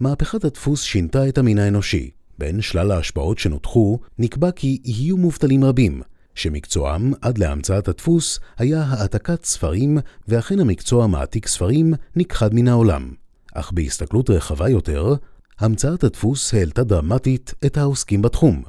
מהפכת 0.00 0.44
הדפוס 0.44 0.82
שינתה 0.82 1.28
את 1.28 1.38
המין 1.38 1.58
האנושי. 1.58 2.10
בין 2.40 2.60
שלל 2.60 2.90
ההשפעות 2.90 3.38
שנותחו, 3.38 3.98
נקבע 4.18 4.50
כי 4.50 4.78
יהיו 4.84 5.16
מובטלים 5.16 5.64
רבים, 5.64 6.02
שמקצועם 6.34 7.12
עד 7.20 7.38
להמצאת 7.38 7.88
הדפוס 7.88 8.40
היה 8.58 8.82
העתקת 8.82 9.44
ספרים, 9.44 9.98
ואכן 10.28 10.60
המקצוע 10.60 11.06
מעתיק 11.06 11.46
ספרים 11.46 11.94
נכחד 12.16 12.54
מן 12.54 12.68
העולם. 12.68 13.10
אך 13.54 13.72
בהסתכלות 13.72 14.30
רחבה 14.30 14.68
יותר, 14.68 15.14
המצאת 15.58 16.04
הדפוס 16.04 16.54
העלתה 16.54 16.84
דרמטית 16.84 17.54
את 17.66 17.76
העוסקים 17.76 18.22
בתחום, 18.22 18.62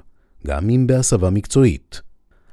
גם 0.47 0.69
אם 0.69 0.87
בהסבה 0.87 1.29
מקצועית. 1.29 2.01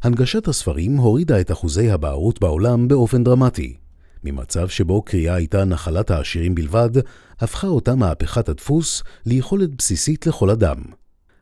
הנגשת 0.03 0.49
הספרים 0.49 0.97
הורידה 0.97 1.41
את 1.41 1.53
אחוזי 1.53 1.91
הבערות 1.91 2.41
בעולם 2.41 2.89
באופן 2.89 3.25
דרמטי. 3.25 3.77
ממצב 4.25 4.69
שבו 4.69 5.03
קריאה 5.03 5.35
הייתה 5.35 5.65
נחלת 5.65 6.11
העשירים 6.11 6.55
בלבד, 6.55 6.91
הפכה 7.41 7.67
אותה 7.67 7.95
מהפכת 7.95 8.49
הדפוס 8.49 9.03
ליכולת 9.27 9.75
בסיסית 9.75 10.27
לכל 10.27 10.51
אדם. 10.51 10.77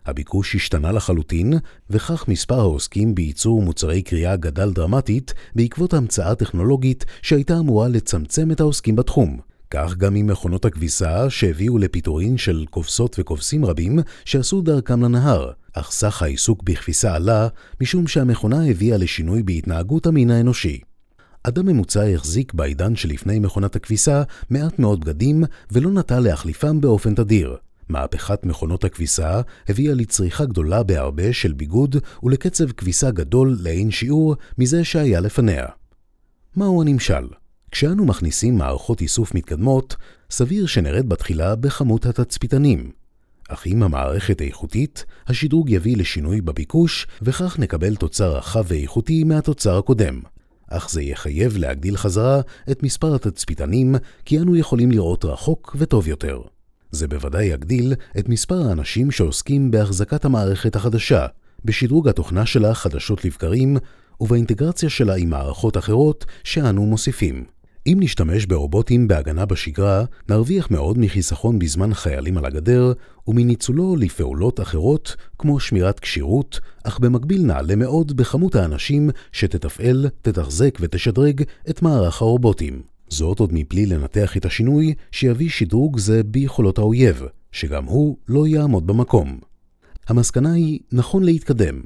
הביקוש 0.06 0.54
השתנה 0.54 0.92
לחלוטין, 0.92 1.54
וכך 1.90 2.28
מספר 2.28 2.60
העוסקים 2.60 3.14
בייצור 3.14 3.62
מוצרי 3.62 4.02
קריאה 4.02 4.36
גדל 4.36 4.72
דרמטית 4.72 5.34
בעקבות 5.54 5.94
המצאה 5.94 6.34
טכנולוגית 6.34 7.04
שהייתה 7.22 7.58
אמורה 7.58 7.88
לצמצם 7.88 8.50
את 8.50 8.60
העוסקים 8.60 8.96
בתחום. 8.96 9.40
כך 9.70 9.96
גם 9.96 10.14
עם 10.14 10.26
מכונות 10.26 10.64
הכביסה 10.64 11.30
שהביאו 11.30 11.78
לפיטורין 11.78 12.38
של 12.38 12.64
כובסות 12.70 13.16
וכובסים 13.18 13.64
רבים 13.64 13.98
שעשו 14.24 14.60
דרכם 14.60 15.02
לנהר, 15.02 15.50
אך 15.72 15.90
סך 15.90 16.22
העיסוק 16.22 16.62
בכביסה 16.62 17.14
עלה 17.14 17.48
משום 17.80 18.06
שהמכונה 18.06 18.66
הביאה 18.66 18.96
לשינוי 18.96 19.42
בהתנהגות 19.42 20.06
המין 20.06 20.30
האנושי. 20.30 20.80
אדם 21.42 21.66
ממוצע 21.66 22.04
החזיק 22.04 22.54
בעידן 22.54 22.96
שלפני 22.96 23.38
מכונת 23.38 23.76
הכביסה 23.76 24.22
מעט 24.50 24.78
מאוד 24.78 25.00
בגדים 25.00 25.44
ולא 25.72 25.90
נטה 25.90 26.20
להחליפם 26.20 26.80
באופן 26.80 27.14
תדיר. 27.14 27.56
מהפכת 27.88 28.46
מכונות 28.46 28.84
הכביסה 28.84 29.40
הביאה 29.68 29.94
לצריכה 29.94 30.44
גדולה 30.44 30.82
בהרבה 30.82 31.32
של 31.32 31.52
ביגוד 31.52 31.96
ולקצב 32.22 32.72
כביסה 32.72 33.10
גדול 33.10 33.56
לאין 33.60 33.90
שיעור 33.90 34.36
מזה 34.58 34.84
שהיה 34.84 35.20
לפניה. 35.20 35.66
מהו 36.56 36.82
הנמשל? 36.82 37.26
כשאנו 37.70 38.04
מכניסים 38.04 38.58
מערכות 38.58 39.00
איסוף 39.00 39.34
מתקדמות, 39.34 39.96
סביר 40.30 40.66
שנרד 40.66 41.08
בתחילה 41.08 41.56
בכמות 41.56 42.06
התצפיתנים. 42.06 42.90
אך 43.48 43.66
אם 43.66 43.82
המערכת 43.82 44.42
איכותית, 44.42 45.04
השדרוג 45.26 45.70
יביא 45.70 45.96
לשינוי 45.96 46.40
בביקוש, 46.40 47.06
וכך 47.22 47.58
נקבל 47.58 47.96
תוצר 47.96 48.36
רחב 48.36 48.64
ואיכותי 48.66 49.24
מהתוצר 49.24 49.78
הקודם. 49.78 50.20
אך 50.70 50.90
זה 50.90 51.02
יחייב 51.02 51.56
להגדיל 51.56 51.96
חזרה 51.96 52.40
את 52.70 52.82
מספר 52.82 53.14
התצפיתנים, 53.14 53.94
כי 54.24 54.38
אנו 54.38 54.56
יכולים 54.56 54.90
לראות 54.90 55.24
רחוק 55.24 55.76
וטוב 55.78 56.08
יותר. 56.08 56.40
זה 56.90 57.08
בוודאי 57.08 57.44
יגדיל 57.44 57.94
את 58.18 58.28
מספר 58.28 58.68
האנשים 58.68 59.10
שעוסקים 59.10 59.70
בהחזקת 59.70 60.24
המערכת 60.24 60.76
החדשה, 60.76 61.26
בשדרוג 61.64 62.08
התוכנה 62.08 62.46
שלה 62.46 62.74
חדשות 62.74 63.24
לבקרים, 63.24 63.76
ובאינטגרציה 64.20 64.90
שלה 64.90 65.14
עם 65.14 65.30
מערכות 65.30 65.76
אחרות 65.76 66.24
שאנו 66.44 66.86
מוסיפים. 66.86 67.44
אם 67.86 67.96
נשתמש 68.00 68.46
ברובוטים 68.46 69.08
בהגנה 69.08 69.46
בשגרה, 69.46 70.04
נרוויח 70.28 70.70
מאוד 70.70 70.98
מחיסכון 70.98 71.58
בזמן 71.58 71.94
חיילים 71.94 72.38
על 72.38 72.46
הגדר, 72.46 72.92
ומניצולו 73.26 73.96
לפעולות 73.96 74.60
אחרות 74.60 75.16
כמו 75.38 75.60
שמירת 75.60 76.00
כשירות, 76.00 76.60
אך 76.84 76.98
במקביל 76.98 77.42
נעלה 77.42 77.76
מאוד 77.76 78.16
בכמות 78.16 78.54
האנשים 78.54 79.10
שתתפעל, 79.32 80.08
תתחזק 80.22 80.78
ותשדרג 80.80 81.42
את 81.70 81.82
מערך 81.82 82.22
הרובוטים. 82.22 82.82
זאת 83.08 83.40
עוד 83.40 83.50
מבלי 83.52 83.86
לנתח 83.86 84.36
את 84.36 84.44
השינוי 84.44 84.94
שיביא 85.12 85.48
שדרוג 85.48 85.98
זה 85.98 86.22
ביכולות 86.22 86.78
האויב, 86.78 87.22
שגם 87.52 87.84
הוא 87.84 88.16
לא 88.28 88.46
יעמוד 88.46 88.86
במקום. 88.86 89.38
המסקנה 90.08 90.52
היא 90.52 90.80
נכון 90.92 91.24
להתקדם. 91.24 91.80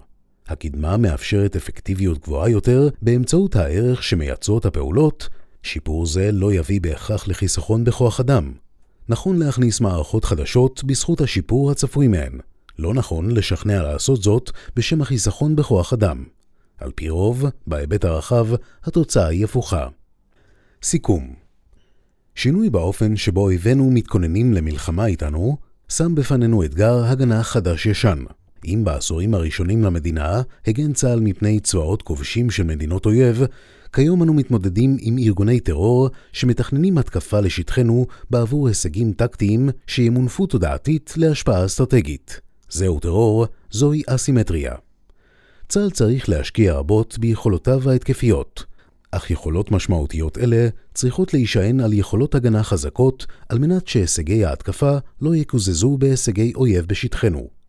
הקדמה 0.48 0.96
מאפשרת 0.96 1.56
אפקטיביות 1.56 2.18
גבוהה 2.18 2.48
יותר 2.48 2.88
באמצעות 3.02 3.56
הערך 3.56 4.02
שמייצרות 4.02 4.66
הפעולות, 4.66 5.28
שיפור 5.62 6.06
זה 6.06 6.32
לא 6.32 6.52
יביא 6.52 6.80
בהכרח 6.80 7.28
לחיסכון 7.28 7.84
בכוח 7.84 8.20
אדם. 8.20 8.52
נכון 9.08 9.38
להכניס 9.38 9.80
מערכות 9.80 10.24
חדשות 10.24 10.84
בזכות 10.84 11.20
השיפור 11.20 11.70
הצפוי 11.70 12.08
מהן. 12.08 12.38
לא 12.78 12.94
נכון 12.94 13.30
לשכנע 13.30 13.82
לעשות 13.82 14.22
זאת 14.22 14.50
בשם 14.76 15.00
החיסכון 15.00 15.56
בכוח 15.56 15.92
אדם. 15.92 16.24
על 16.78 16.90
פי 16.94 17.08
רוב, 17.08 17.44
בהיבט 17.66 18.04
הרחב, 18.04 18.46
התוצאה 18.84 19.26
היא 19.26 19.44
הפוכה. 19.44 19.88
סיכום 20.82 21.34
שינוי 22.34 22.70
באופן 22.70 23.16
שבו 23.16 23.40
אויבינו 23.40 23.90
מתכוננים 23.90 24.52
למלחמה 24.52 25.06
איתנו, 25.06 25.56
שם 25.88 26.14
בפנינו 26.14 26.64
אתגר 26.64 27.04
הגנה 27.04 27.42
חדש-ישן. 27.42 28.24
אם 28.64 28.82
בעשורים 28.84 29.34
הראשונים 29.34 29.84
למדינה 29.84 30.42
הגן 30.66 30.92
צה"ל 30.92 31.20
מפני 31.20 31.60
צבאות 31.60 32.02
כובשים 32.02 32.50
של 32.50 32.62
מדינות 32.62 33.06
אויב, 33.06 33.42
כיום 33.92 34.22
אנו 34.22 34.34
מתמודדים 34.34 34.96
עם 35.00 35.18
ארגוני 35.18 35.60
טרור 35.60 36.08
שמתכננים 36.32 36.98
התקפה 36.98 37.40
לשטחנו 37.40 38.06
בעבור 38.30 38.68
הישגים 38.68 39.12
טקטיים 39.12 39.68
שימונפו 39.86 40.46
תודעתית 40.46 41.14
להשפעה 41.16 41.64
אסטרטגית. 41.64 42.40
זהו 42.68 43.00
טרור, 43.00 43.46
זוהי 43.70 44.02
אסימטריה. 44.06 44.74
צה"ל 45.68 45.90
צריך 45.90 46.28
להשקיע 46.28 46.74
רבות 46.74 47.18
ביכולותיו 47.18 47.90
ההתקפיות, 47.90 48.64
אך 49.10 49.30
יכולות 49.30 49.70
משמעותיות 49.70 50.38
אלה 50.38 50.68
צריכות 50.94 51.34
להישען 51.34 51.80
על 51.80 51.92
יכולות 51.92 52.34
הגנה 52.34 52.62
חזקות 52.62 53.26
על 53.48 53.58
מנת 53.58 53.88
שהישגי 53.88 54.44
ההתקפה 54.44 54.98
לא 55.20 55.36
יקוזזו 55.36 55.96
בהישגי 55.98 56.52
אויב 56.54 56.86
בשטחנו. 56.86 57.59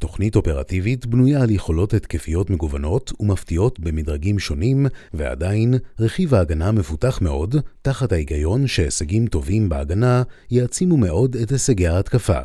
תוכנית 0.00 0.36
אופרטיבית 0.36 1.06
בנויה 1.06 1.42
על 1.42 1.50
יכולות 1.50 1.94
התקפיות 1.94 2.50
מגוונות 2.50 3.12
ומפתיעות 3.20 3.80
במדרגים 3.80 4.38
שונים, 4.38 4.86
ועדיין 5.14 5.74
רכיב 5.98 6.34
ההגנה 6.34 6.72
מפותח 6.72 7.18
מאוד, 7.22 7.56
תחת 7.82 8.12
ההיגיון 8.12 8.66
שהישגים 8.66 9.26
טובים 9.26 9.68
בהגנה 9.68 10.22
יעצימו 10.50 10.96
מאוד 10.96 11.36
את 11.36 11.50
הישגי 11.50 11.88
ההתקפה. 11.88 12.40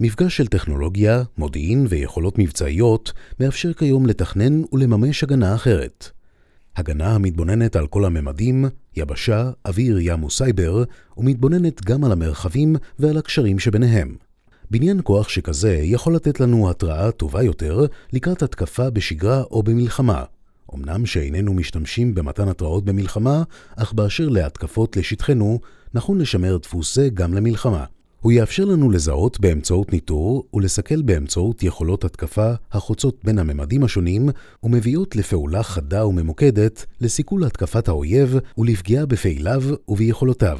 מפגש 0.00 0.36
של 0.36 0.46
טכנולוגיה, 0.46 1.22
מודיעין 1.38 1.86
ויכולות 1.88 2.38
מבצעיות 2.38 3.12
מאפשר 3.40 3.72
כיום 3.72 4.06
לתכנן 4.06 4.62
ולממש 4.72 5.22
הגנה 5.22 5.54
אחרת. 5.54 6.10
הגנה 6.76 7.14
המתבוננת 7.14 7.76
על 7.76 7.86
כל 7.86 8.04
הממדים, 8.04 8.64
יבשה, 8.96 9.50
אוויר, 9.66 9.98
ים 10.00 10.24
וסייבר, 10.24 10.84
ומתבוננת 11.16 11.84
גם 11.84 12.04
על 12.04 12.12
המרחבים 12.12 12.76
ועל 12.98 13.16
הקשרים 13.16 13.58
שביניהם. 13.58 14.29
בניין 14.70 15.00
כוח 15.04 15.28
שכזה 15.28 15.72
יכול 15.82 16.14
לתת 16.14 16.40
לנו 16.40 16.70
התראה 16.70 17.10
טובה 17.10 17.42
יותר 17.42 17.86
לקראת 18.12 18.42
התקפה 18.42 18.90
בשגרה 18.90 19.42
או 19.42 19.62
במלחמה. 19.62 20.24
אמנם 20.74 21.06
שאיננו 21.06 21.54
משתמשים 21.54 22.14
במתן 22.14 22.48
התראות 22.48 22.84
במלחמה, 22.84 23.42
אך 23.76 23.92
באשר 23.92 24.28
להתקפות 24.28 24.96
לשטחנו, 24.96 25.60
נכון 25.94 26.18
לשמר 26.18 26.56
דפוס 26.56 26.94
זה 26.94 27.08
גם 27.14 27.34
למלחמה. 27.34 27.84
הוא 28.20 28.32
יאפשר 28.32 28.64
לנו 28.64 28.90
לזהות 28.90 29.40
באמצעות 29.40 29.92
ניטור 29.92 30.44
ולסכל 30.54 31.02
באמצעות 31.02 31.62
יכולות 31.62 32.04
התקפה 32.04 32.52
החוצות 32.72 33.20
בין 33.24 33.38
הממדים 33.38 33.84
השונים 33.84 34.28
ומביאות 34.62 35.16
לפעולה 35.16 35.62
חדה 35.62 36.06
וממוקדת 36.06 36.86
לסיכול 37.00 37.44
התקפת 37.44 37.88
האויב 37.88 38.36
ולפגיעה 38.58 39.06
בפעיליו 39.06 39.62
וביכולותיו. 39.88 40.58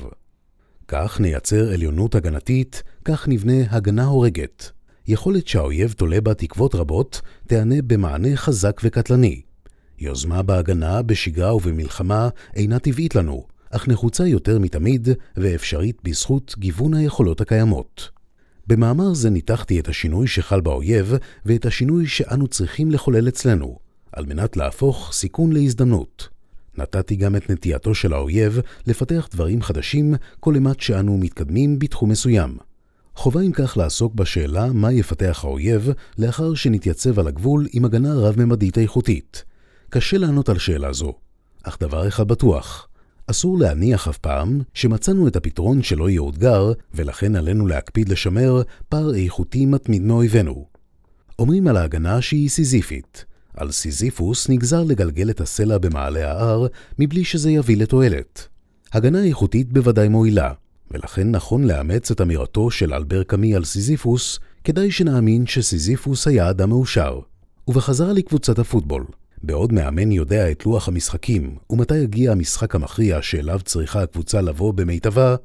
כך 0.93 1.20
נייצר 1.20 1.72
עליונות 1.72 2.14
הגנתית, 2.14 2.82
כך 3.05 3.28
נבנה 3.28 3.53
הגנה 3.70 4.05
הורגת. 4.05 4.70
יכולת 5.09 5.49
שהאויב 5.49 5.93
תולה 5.93 6.20
בה 6.20 6.34
תקוות 6.34 6.74
רבות, 6.74 7.20
תענה 7.47 7.82
במענה 7.86 8.36
חזק 8.36 8.80
וקטלני. 8.84 9.43
יוזמה 9.99 10.43
בהגנה, 10.43 11.03
בשגרה 11.03 11.57
ובמלחמה 11.57 12.28
אינה 12.55 12.78
טבעית 12.78 13.14
לנו, 13.14 13.47
אך 13.70 13.88
נחוצה 13.88 14.26
יותר 14.26 14.59
מתמיד 14.59 15.09
ואפשרית 15.36 15.97
בזכות 16.05 16.55
גיוון 16.59 16.95
היכולות 16.95 17.41
הקיימות. 17.41 18.11
במאמר 18.66 19.14
זה 19.14 19.30
ניתחתי 19.30 19.80
את 19.80 19.88
השינוי 19.88 20.26
שחל 20.26 20.61
באויב 20.61 21.14
ואת 21.45 21.66
השינוי 21.66 22.07
שאנו 22.07 22.49
צריכים 22.49 22.91
לחולל 22.91 23.28
אצלנו, 23.28 23.78
על 24.12 24.26
מנת 24.26 24.57
להפוך 24.57 25.11
סיכון 25.12 25.53
להזדמנות. 25.53 26.39
נתתי 26.79 27.16
גם 27.16 27.37
את 27.37 27.51
נטייתו 27.51 27.95
של 27.95 28.12
האויב 28.12 28.61
לפתח 28.87 29.29
דברים 29.33 29.62
חדשים 29.62 30.14
כל 30.41 30.55
אימת 30.55 30.81
שאנו 30.81 31.18
מתקדמים 31.18 31.79
בתחום 31.79 32.11
מסוים. 32.11 32.57
חובה 33.14 33.41
אם 33.41 33.53
כך 33.53 33.77
לעסוק 33.77 34.14
בשאלה 34.14 34.73
מה 34.73 34.93
יפתח 34.93 35.41
האויב 35.45 35.89
לאחר 36.18 36.55
שנתייצב 36.55 37.18
על 37.18 37.29
הגבול 37.29 37.66
עם 37.73 37.85
הגנה 37.85 38.14
רב-ממדית 38.14 38.79
איכותית. 38.79 39.45
קשה 39.91 40.18
לענות 40.18 40.49
על 40.49 40.59
שאלה 40.59 40.93
זו, 40.93 41.14
אך 41.62 41.77
דבר 41.81 42.09
אחד 42.09 42.29
בטוח, 42.29 42.89
אסור 43.27 43.59
להניח 43.59 44.09
אף 44.09 44.18
פעם 44.18 44.61
שמצאנו 44.75 45.29
את 45.29 45.37
הפתרון 45.37 45.83
שלא 45.83 46.11
יאותגר, 46.11 46.73
ולכן 46.95 47.37
עלינו 47.37 47.66
להקפיד 47.66 48.09
לשמר 48.09 48.62
פער 48.89 49.14
איכותי 49.14 49.66
מתמיד 49.66 50.03
מאויבינו. 50.03 50.66
אומרים 51.39 51.68
על 51.68 51.77
ההגנה 51.77 52.23
שהיא 52.23 52.49
סיזיפית. 52.49 53.25
על 53.57 53.70
סיזיפוס 53.70 54.48
נגזר 54.48 54.84
לגלגל 54.84 55.30
את 55.30 55.40
הסלע 55.40 55.78
במעלה 55.78 56.32
ההר 56.32 56.66
מבלי 56.98 57.24
שזה 57.24 57.51
יביא 57.51 57.76
לתועלת. 57.76 58.48
הגנה 58.92 59.24
איכותית 59.24 59.72
בוודאי 59.72 60.09
מועילה, 60.09 60.53
ולכן 60.90 61.30
נכון 61.30 61.64
לאמץ 61.64 62.11
את 62.11 62.20
אמירתו 62.20 62.70
של 62.70 62.94
אלבר 62.94 63.22
קאמי 63.22 63.55
על 63.55 63.64
סיזיפוס, 63.64 64.38
כדאי 64.64 64.90
שנאמין 64.90 65.46
שסיזיפוס 65.46 66.26
היה 66.26 66.51
אדם 66.51 66.68
מאושר. 66.68 67.20
ובחזרה 67.68 68.12
לקבוצת 68.12 68.59
הפוטבול. 68.59 69.05
בעוד 69.42 69.72
מאמן 69.72 70.12
יודע 70.12 70.51
את 70.51 70.66
לוח 70.66 70.88
המשחקים 70.88 71.57
ומתי 71.70 71.96
יגיע 71.96 72.32
המשחק 72.32 72.74
המכריע 72.74 73.22
שאליו 73.22 73.61
צריכה 73.64 74.03
הקבוצה 74.03 74.40
לבוא 74.40 74.72
במיטבה, 74.74 75.36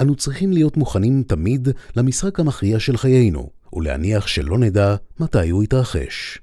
אנו 0.00 0.14
צריכים 0.14 0.52
להיות 0.52 0.76
מוכנים 0.76 1.22
תמיד 1.26 1.68
למשחק 1.96 2.40
המכריע 2.40 2.80
של 2.80 2.96
חיינו, 2.96 3.50
ולהניח 3.72 4.26
שלא 4.26 4.58
נדע 4.58 4.96
מתי 5.20 5.50
הוא 5.50 5.64
יתרחש. 5.64 6.38